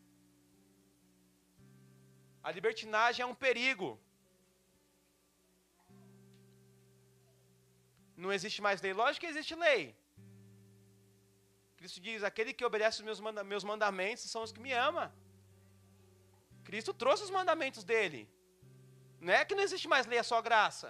[2.42, 4.00] A libertinagem é um perigo.
[8.16, 8.94] Não existe mais lei.
[8.94, 9.94] Lógico que existe lei.
[11.76, 13.20] Cristo diz: aquele que obedece os
[13.50, 15.14] meus mandamentos são os que me ama.
[16.66, 18.20] Cristo trouxe os mandamentos dele.
[19.20, 20.88] Não é que não existe mais lei, é só graça.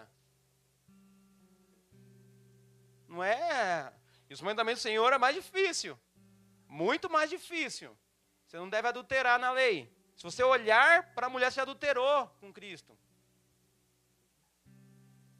[3.06, 3.92] Não é.
[4.28, 5.98] E os mandamentos do Senhor é mais difícil.
[6.66, 7.96] Muito mais difícil.
[8.44, 9.76] Você não deve adulterar na lei.
[10.16, 12.98] Se você olhar para a mulher, você adulterou com Cristo.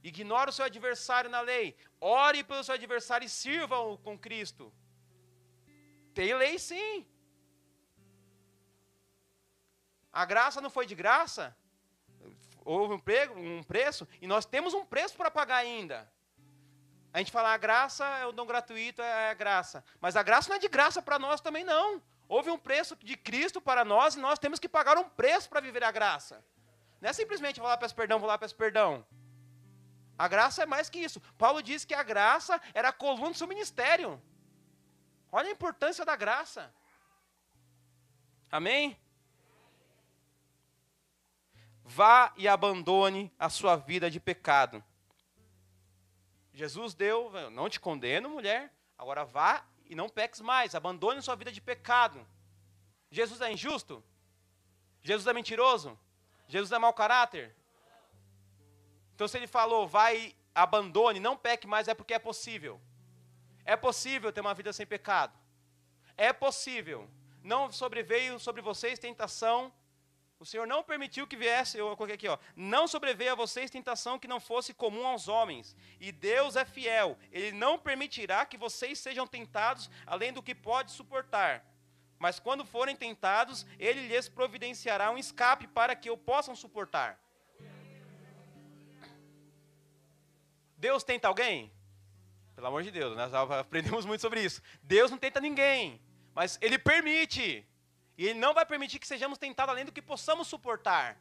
[0.02, 1.76] Ignore o seu adversário na lei.
[1.98, 4.72] Ore pelo seu adversário e sirva-o com Cristo.
[6.14, 7.06] Tem lei sim.
[10.16, 11.54] A graça não foi de graça.
[12.64, 16.10] Houve um, prego, um preço e nós temos um preço para pagar ainda.
[17.12, 19.84] A gente fala a graça é o dom gratuito, é a graça.
[20.00, 22.02] Mas a graça não é de graça para nós também não.
[22.26, 25.60] Houve um preço de Cristo para nós e nós temos que pagar um preço para
[25.60, 26.42] viver a graça.
[26.98, 29.06] Não é simplesmente vou lá peço perdão, vou lá peço perdão.
[30.18, 31.20] A graça é mais que isso.
[31.36, 34.20] Paulo disse que a graça era a coluna do seu ministério.
[35.30, 36.74] Olha a importância da graça.
[38.50, 38.98] Amém?
[41.88, 44.82] Vá e abandone a sua vida de pecado.
[46.52, 51.52] Jesus deu, não te condeno, mulher, agora vá e não peques mais, abandone sua vida
[51.52, 52.26] de pecado.
[53.08, 54.02] Jesus é injusto?
[55.00, 55.96] Jesus é mentiroso?
[56.48, 57.54] Jesus é mau caráter?
[59.14, 62.80] Então, se ele falou, vai, abandone, não peque mais, é porque é possível.
[63.64, 65.38] É possível ter uma vida sem pecado.
[66.16, 67.08] É possível.
[67.44, 69.72] Não sobreveio sobre vocês tentação.
[70.38, 74.18] O Senhor não permitiu que viesse, eu coloquei aqui, ó, não sobreveio a vocês tentação
[74.18, 75.74] que não fosse comum aos homens.
[75.98, 77.18] E Deus é fiel.
[77.32, 81.64] Ele não permitirá que vocês sejam tentados além do que pode suportar.
[82.18, 87.18] Mas quando forem tentados, ele lhes providenciará um escape para que o possam suportar.
[90.76, 91.72] Deus tenta alguém?
[92.54, 94.62] Pelo amor de Deus, nós aprendemos muito sobre isso.
[94.82, 96.00] Deus não tenta ninguém,
[96.34, 97.66] mas Ele permite.
[98.16, 101.18] E Ele não vai permitir que sejamos tentados além do que possamos suportar.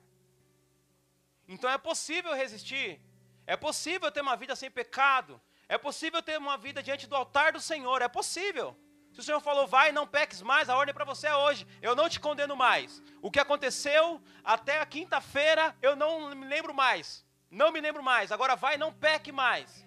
[1.47, 3.01] Então é possível resistir.
[3.45, 5.41] É possível ter uma vida sem pecado.
[5.67, 8.01] É possível ter uma vida diante do altar do Senhor.
[8.01, 8.77] É possível.
[9.11, 11.65] Se o Senhor falou, vai, não peques mais, a ordem para você é hoje.
[11.81, 13.01] Eu não te condeno mais.
[13.21, 17.25] O que aconteceu até a quinta-feira, eu não me lembro mais.
[17.49, 18.31] Não me lembro mais.
[18.31, 19.85] Agora vai, não peque mais.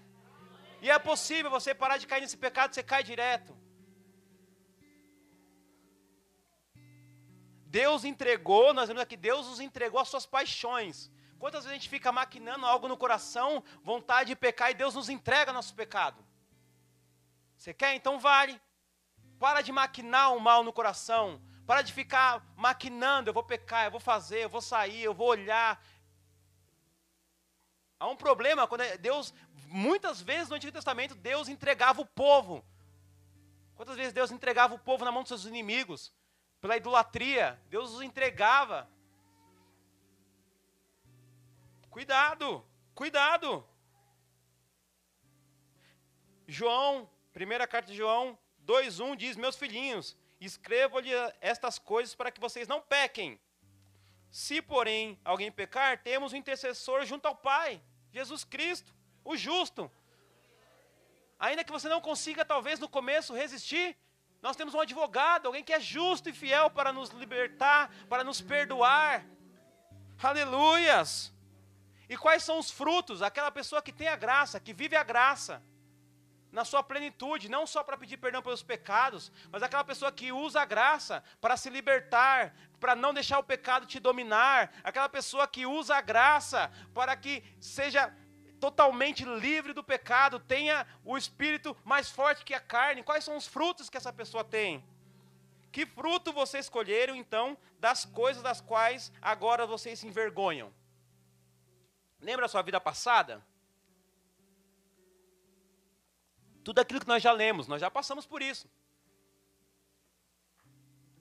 [0.81, 3.58] E é possível você parar de cair nesse pecado, você cai direto.
[7.81, 11.11] Deus entregou, nós vemos aqui, Deus nos entregou as suas paixões.
[11.39, 15.09] Quantas vezes a gente fica maquinando algo no coração, vontade de pecar, e Deus nos
[15.09, 16.19] entrega nosso pecado?
[17.57, 17.95] Você quer?
[17.95, 18.61] Então vale.
[19.39, 21.41] Para de maquinar o mal no coração.
[21.69, 25.29] Para de ficar maquinando, eu vou pecar, eu vou fazer, eu vou sair, eu vou
[25.29, 25.81] olhar,
[28.01, 29.35] Há um problema quando é, Deus,
[29.67, 32.65] muitas vezes no Antigo Testamento, Deus entregava o povo.
[33.75, 36.13] Quantas vezes Deus entregava o povo na mão dos seus inimigos?
[36.61, 38.89] Pela idolatria, Deus os entregava.
[41.89, 43.67] Cuidado, cuidado.
[46.47, 52.67] João, primeira carta de João 2:1 diz: "Meus filhinhos, escrevo-lhe estas coisas para que vocês
[52.69, 53.41] não pequem.
[54.31, 57.83] Se, porém, alguém pecar, temos um intercessor junto ao Pai,
[58.13, 58.95] Jesus Cristo,
[59.25, 59.91] o justo.
[61.39, 63.97] Ainda que você não consiga, talvez, no começo resistir,
[64.41, 68.41] nós temos um advogado, alguém que é justo e fiel para nos libertar, para nos
[68.41, 69.25] perdoar.
[70.23, 71.33] Aleluias!
[72.09, 73.21] E quais são os frutos?
[73.21, 75.63] Aquela pessoa que tem a graça, que vive a graça
[76.51, 80.63] na sua plenitude, não só para pedir perdão pelos pecados, mas aquela pessoa que usa
[80.63, 85.67] a graça para se libertar, para não deixar o pecado te dominar, aquela pessoa que
[85.67, 88.15] usa a graça para que seja
[88.59, 93.03] totalmente livre do pecado, tenha o espírito mais forte que a carne.
[93.03, 94.85] Quais são os frutos que essa pessoa tem?
[95.71, 100.73] Que fruto vocês escolheram então das coisas das quais agora vocês se envergonham?
[102.21, 103.45] Lembra a sua vida passada?
[106.65, 108.69] Tudo aquilo que nós já lemos, nós já passamos por isso.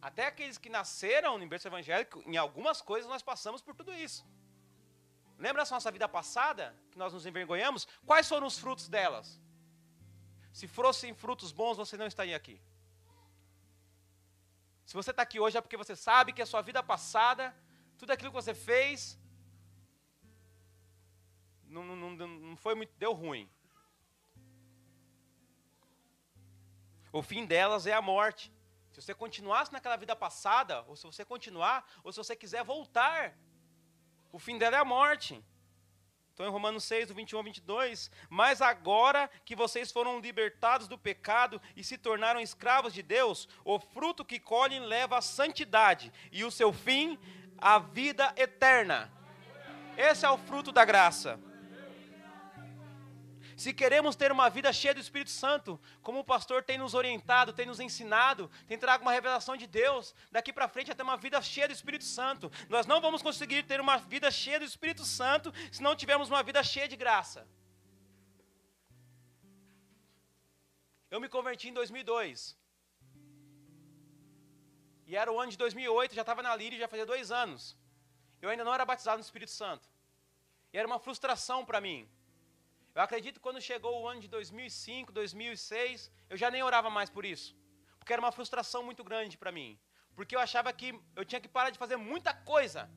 [0.02, 4.26] Até aqueles que nasceram no berço evangélico, em algumas coisas nós passamos por tudo isso.
[5.38, 7.88] Lembra da nossa vida passada, que nós nos envergonhamos?
[8.06, 9.40] Quais foram os frutos delas?
[10.52, 12.60] Se fossem frutos bons, você não estaria aqui.
[14.86, 17.56] Se você está aqui hoje é porque você sabe que a sua vida passada,
[17.98, 19.20] tudo aquilo que você fez,
[21.66, 23.48] não, não, não foi muito, deu ruim.
[27.12, 28.52] O fim delas é a morte.
[28.92, 33.38] Se você continuasse naquela vida passada, ou se você continuar, ou se você quiser voltar,
[34.32, 35.44] o fim dela é a morte.
[36.34, 40.96] Então, em Romanos 6, do 21 ao 22, mas agora que vocês foram libertados do
[40.96, 46.44] pecado e se tornaram escravos de Deus, o fruto que colhem leva à santidade, e
[46.44, 47.18] o seu fim,
[47.58, 49.12] a vida eterna.
[49.98, 51.40] Esse é o fruto da graça.
[53.62, 57.52] Se queremos ter uma vida cheia do Espírito Santo, como o pastor tem nos orientado,
[57.52, 61.18] tem nos ensinado, tem trago uma revelação de Deus, daqui para frente é ter uma
[61.18, 62.52] vida cheia do Espírito Santo.
[62.70, 66.44] Nós não vamos conseguir ter uma vida cheia do Espírito Santo se não tivermos uma
[66.44, 67.48] vida cheia de graça.
[71.10, 72.56] Eu me converti em 2002.
[75.08, 77.76] E era o ano de 2008, já estava na Líria, já fazia dois anos.
[78.40, 79.90] Eu ainda não era batizado no Espírito Santo.
[80.72, 82.08] E era uma frustração para mim.
[82.98, 87.12] Eu acredito que quando chegou o ano de 2005, 2006, eu já nem orava mais
[87.12, 87.56] por isso.
[88.00, 89.80] Porque era uma frustração muito grande para mim.
[90.16, 92.90] Porque eu achava que eu tinha que parar de fazer muita coisa.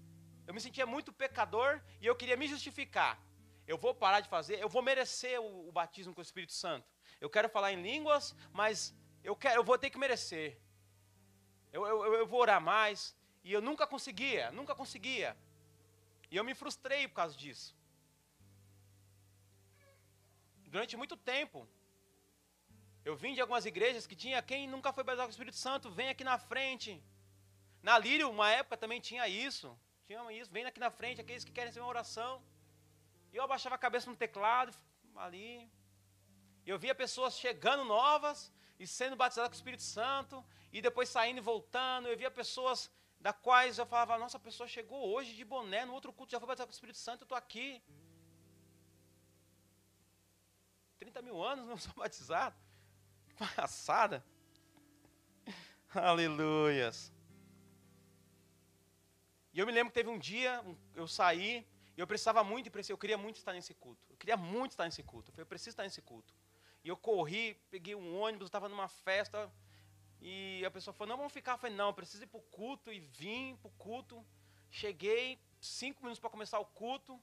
[0.46, 3.20] Eu me sentia muito pecador e eu queria me justificar.
[3.66, 6.88] Eu vou parar de fazer, eu vou merecer o, o batismo com o Espírito Santo.
[7.20, 10.58] Eu quero falar em línguas, mas eu, quero, eu vou ter que merecer.
[11.70, 13.14] Eu, eu, eu vou orar mais.
[13.44, 15.36] E eu nunca conseguia, nunca conseguia.
[16.30, 17.78] E eu me frustrei por causa disso
[20.72, 21.68] durante muito tempo.
[23.04, 25.90] Eu vim de algumas igrejas que tinha quem nunca foi batizado com o Espírito Santo,
[25.90, 27.02] vem aqui na frente.
[27.82, 29.68] Na Lírio, uma época também tinha isso.
[30.06, 32.42] Tinha isso, vem aqui na frente, aqueles que querem ser uma oração.
[33.32, 34.76] E eu abaixava a cabeça no teclado,
[35.16, 35.70] ali.
[36.66, 41.38] Eu via pessoas chegando novas e sendo batizadas com o Espírito Santo, e depois saindo
[41.38, 42.08] e voltando.
[42.08, 45.94] Eu via pessoas da quais eu falava, nossa, a pessoa chegou hoje de boné, no
[45.94, 47.82] outro culto já foi batizada com o Espírito Santo, eu estou aqui.
[51.00, 52.54] 30 mil anos não sou batizado.
[53.38, 54.22] Palhaçada.
[55.94, 57.10] Aleluias.
[59.52, 60.62] E eu me lembro que teve um dia,
[60.94, 64.06] eu saí, e eu precisava muito, eu queria muito estar nesse culto.
[64.10, 65.30] Eu queria muito estar nesse culto.
[65.30, 66.34] Eu falei, eu preciso estar nesse culto.
[66.84, 69.50] E eu corri, peguei um ônibus, estava numa festa,
[70.20, 71.52] e a pessoa falou, não, vamos ficar.
[71.52, 74.24] Eu falei, não, eu preciso ir para o culto, e vim para o culto.
[74.70, 77.20] Cheguei, cinco minutos para começar o culto.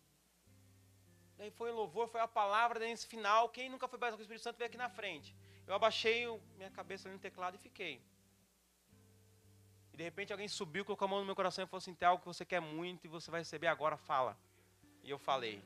[1.38, 4.22] Daí foi o louvor, foi a palavra, daí nesse final, quem nunca foi batizado com
[4.22, 5.36] o Espírito Santo veio aqui na frente.
[5.68, 6.26] Eu abaixei
[6.56, 8.02] minha cabeça ali no teclado e fiquei.
[9.94, 12.08] E de repente alguém subiu, colocou a mão no meu coração e falou assim: tem
[12.08, 14.38] algo que você quer muito e você vai receber agora, fala.
[15.04, 15.64] E eu falei.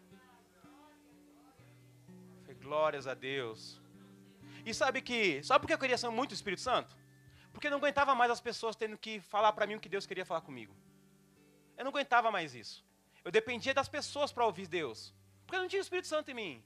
[2.41, 3.79] Falei, glórias a Deus.
[4.65, 6.95] E sabe que, sabe por que eu queria ser muito o Espírito Santo?
[7.51, 10.05] Porque eu não aguentava mais as pessoas tendo que falar para mim o que Deus
[10.05, 10.75] queria falar comigo.
[11.77, 12.85] Eu não aguentava mais isso.
[13.23, 15.13] Eu dependia das pessoas para ouvir Deus.
[15.51, 16.63] Porque não tinha o Espírito Santo em mim.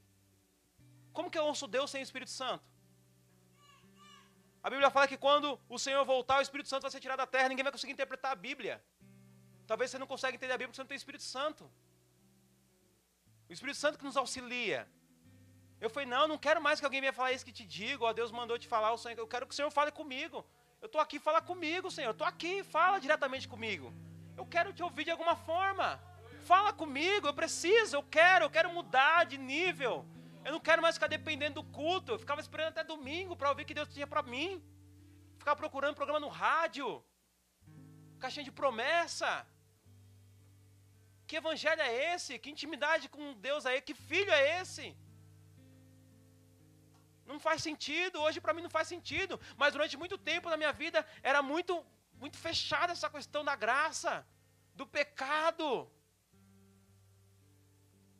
[1.12, 2.64] Como que eu ouço Deus sem o Espírito Santo?
[4.62, 7.26] A Bíblia fala que quando o Senhor voltar, o Espírito Santo vai ser tirado da
[7.26, 8.80] terra, ninguém vai conseguir interpretar a Bíblia.
[9.66, 11.68] Talvez você não consiga entender a Bíblia porque você não tem o Espírito Santo.
[13.48, 14.88] O Espírito Santo que nos auxilia.
[15.80, 18.12] Eu falei, não, não quero mais que alguém venha falar isso que te digo, ó,
[18.12, 20.46] Deus mandou te falar, o Senhor, eu quero que o Senhor fale comigo.
[20.80, 22.10] Eu estou aqui, fala comigo, Senhor.
[22.10, 23.92] Eu estou aqui, fala diretamente comigo.
[24.36, 25.88] Eu quero te ouvir de alguma forma.
[26.50, 29.94] Fala comigo, eu preciso, eu quero, eu quero mudar de nível.
[30.44, 32.12] Eu não quero mais ficar dependendo do culto.
[32.12, 34.50] Eu ficava esperando até domingo para ouvir o que Deus tinha para mim.
[35.40, 36.88] Ficava procurando programa no rádio.
[38.22, 39.30] Caixinha de promessa.
[41.26, 42.38] Que evangelho é esse?
[42.42, 43.88] Que intimidade com Deus é esse?
[43.88, 44.86] Que filho é esse?
[47.30, 48.22] Não faz sentido.
[48.26, 49.40] Hoje para mim não faz sentido.
[49.56, 51.74] Mas durante muito tempo na minha vida era muito,
[52.22, 54.24] muito fechada essa questão da graça,
[54.80, 55.68] do pecado.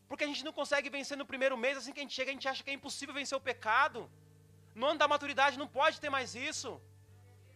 [0.08, 2.34] Porque a gente não consegue vencer no primeiro mês, assim que a gente chega, a
[2.34, 4.10] gente acha que é impossível vencer o pecado.
[4.74, 6.80] No ano da maturidade não pode ter mais isso.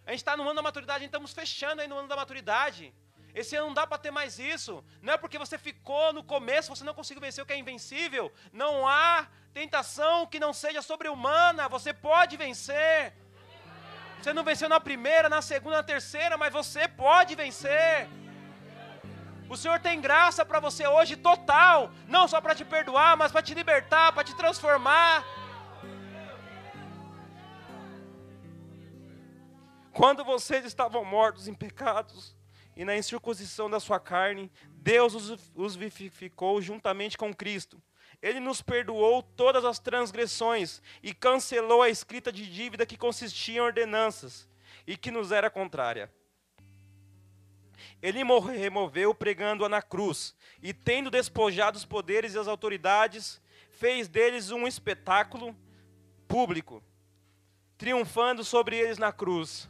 [0.07, 2.93] A gente está no ano da maturidade, estamos fechando aí no ano da maturidade.
[3.35, 4.85] Esse ano não dá para ter mais isso.
[5.01, 8.33] Não é porque você ficou no começo, você não conseguiu vencer o que é invencível.
[8.53, 11.69] Não há tentação que não seja sobre-humana.
[11.69, 13.15] Você pode vencer.
[14.21, 18.09] Você não venceu na primeira, na segunda, na terceira, mas você pode vencer.
[19.51, 23.43] O Senhor tem graça para você hoje total, não só para te perdoar, mas para
[23.43, 25.27] te libertar, para te transformar.
[29.93, 32.37] Quando vocês estavam mortos em pecados
[32.77, 37.83] e na incircuncisão da sua carne, Deus os, os vivificou juntamente com Cristo.
[38.23, 43.61] Ele nos perdoou todas as transgressões e cancelou a escrita de dívida que consistia em
[43.61, 44.49] ordenanças
[44.87, 46.09] e que nos era contrária
[48.03, 48.23] ele
[48.57, 53.41] removeu pregando-a na cruz, e tendo despojado os poderes e as autoridades,
[53.71, 55.57] fez deles um espetáculo
[56.29, 56.83] público,
[57.77, 59.69] triunfando sobre eles na cruz.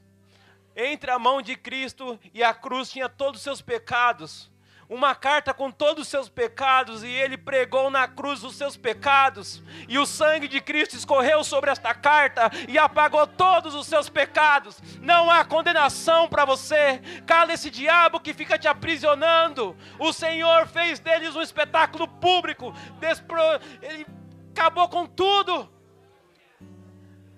[0.74, 4.50] Entre a mão de Cristo e a cruz tinha todos os seus pecados,
[4.91, 9.62] uma carta com todos os seus pecados, e ele pregou na cruz os seus pecados,
[9.88, 14.82] e o sangue de Cristo escorreu sobre esta carta e apagou todos os seus pecados.
[15.01, 19.76] Não há condenação para você, cala esse diabo que fica te aprisionando.
[19.97, 23.41] O Senhor fez deles um espetáculo público, despro...
[23.80, 24.05] ele
[24.51, 25.72] acabou com tudo.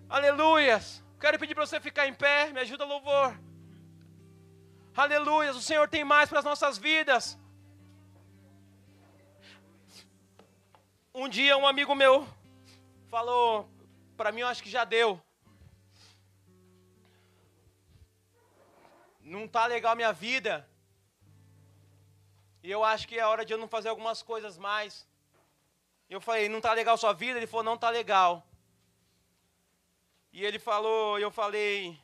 [0.09, 1.05] Aleluias.
[1.21, 3.39] Quero pedir para você ficar em pé, me ajuda louvor.
[4.97, 7.39] Aleluias, o Senhor tem mais para as nossas vidas.
[11.15, 12.27] Um dia um amigo meu
[13.11, 13.69] falou
[14.17, 15.21] para mim, eu acho que já deu.
[19.21, 20.67] Não tá legal minha vida.
[22.63, 25.07] E eu acho que é hora de eu não fazer algumas coisas mais.
[26.09, 27.39] Eu falei, não tá legal sua vida?
[27.39, 28.47] Ele falou, não tá legal.
[30.33, 32.01] E ele falou, eu falei,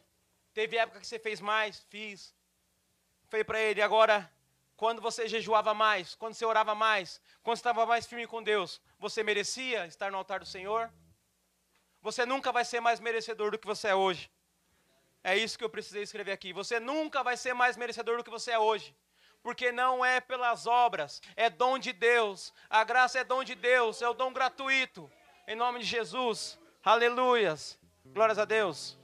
[0.52, 1.80] teve época que você fez mais?
[1.88, 2.34] Fiz.
[3.28, 4.30] Falei para ele, agora,
[4.76, 8.80] quando você jejuava mais, quando você orava mais, quando você estava mais firme com Deus,
[8.98, 10.92] você merecia estar no altar do Senhor?
[12.02, 14.30] Você nunca vai ser mais merecedor do que você é hoje.
[15.22, 16.52] É isso que eu precisei escrever aqui.
[16.52, 18.96] Você nunca vai ser mais merecedor do que você é hoje.
[19.42, 22.52] Porque não é pelas obras, é dom de Deus.
[22.68, 25.10] A graça é dom de Deus, é o dom gratuito.
[25.46, 26.58] Em nome de Jesus.
[26.84, 27.78] Aleluias.
[28.04, 28.98] Glórias a Deus.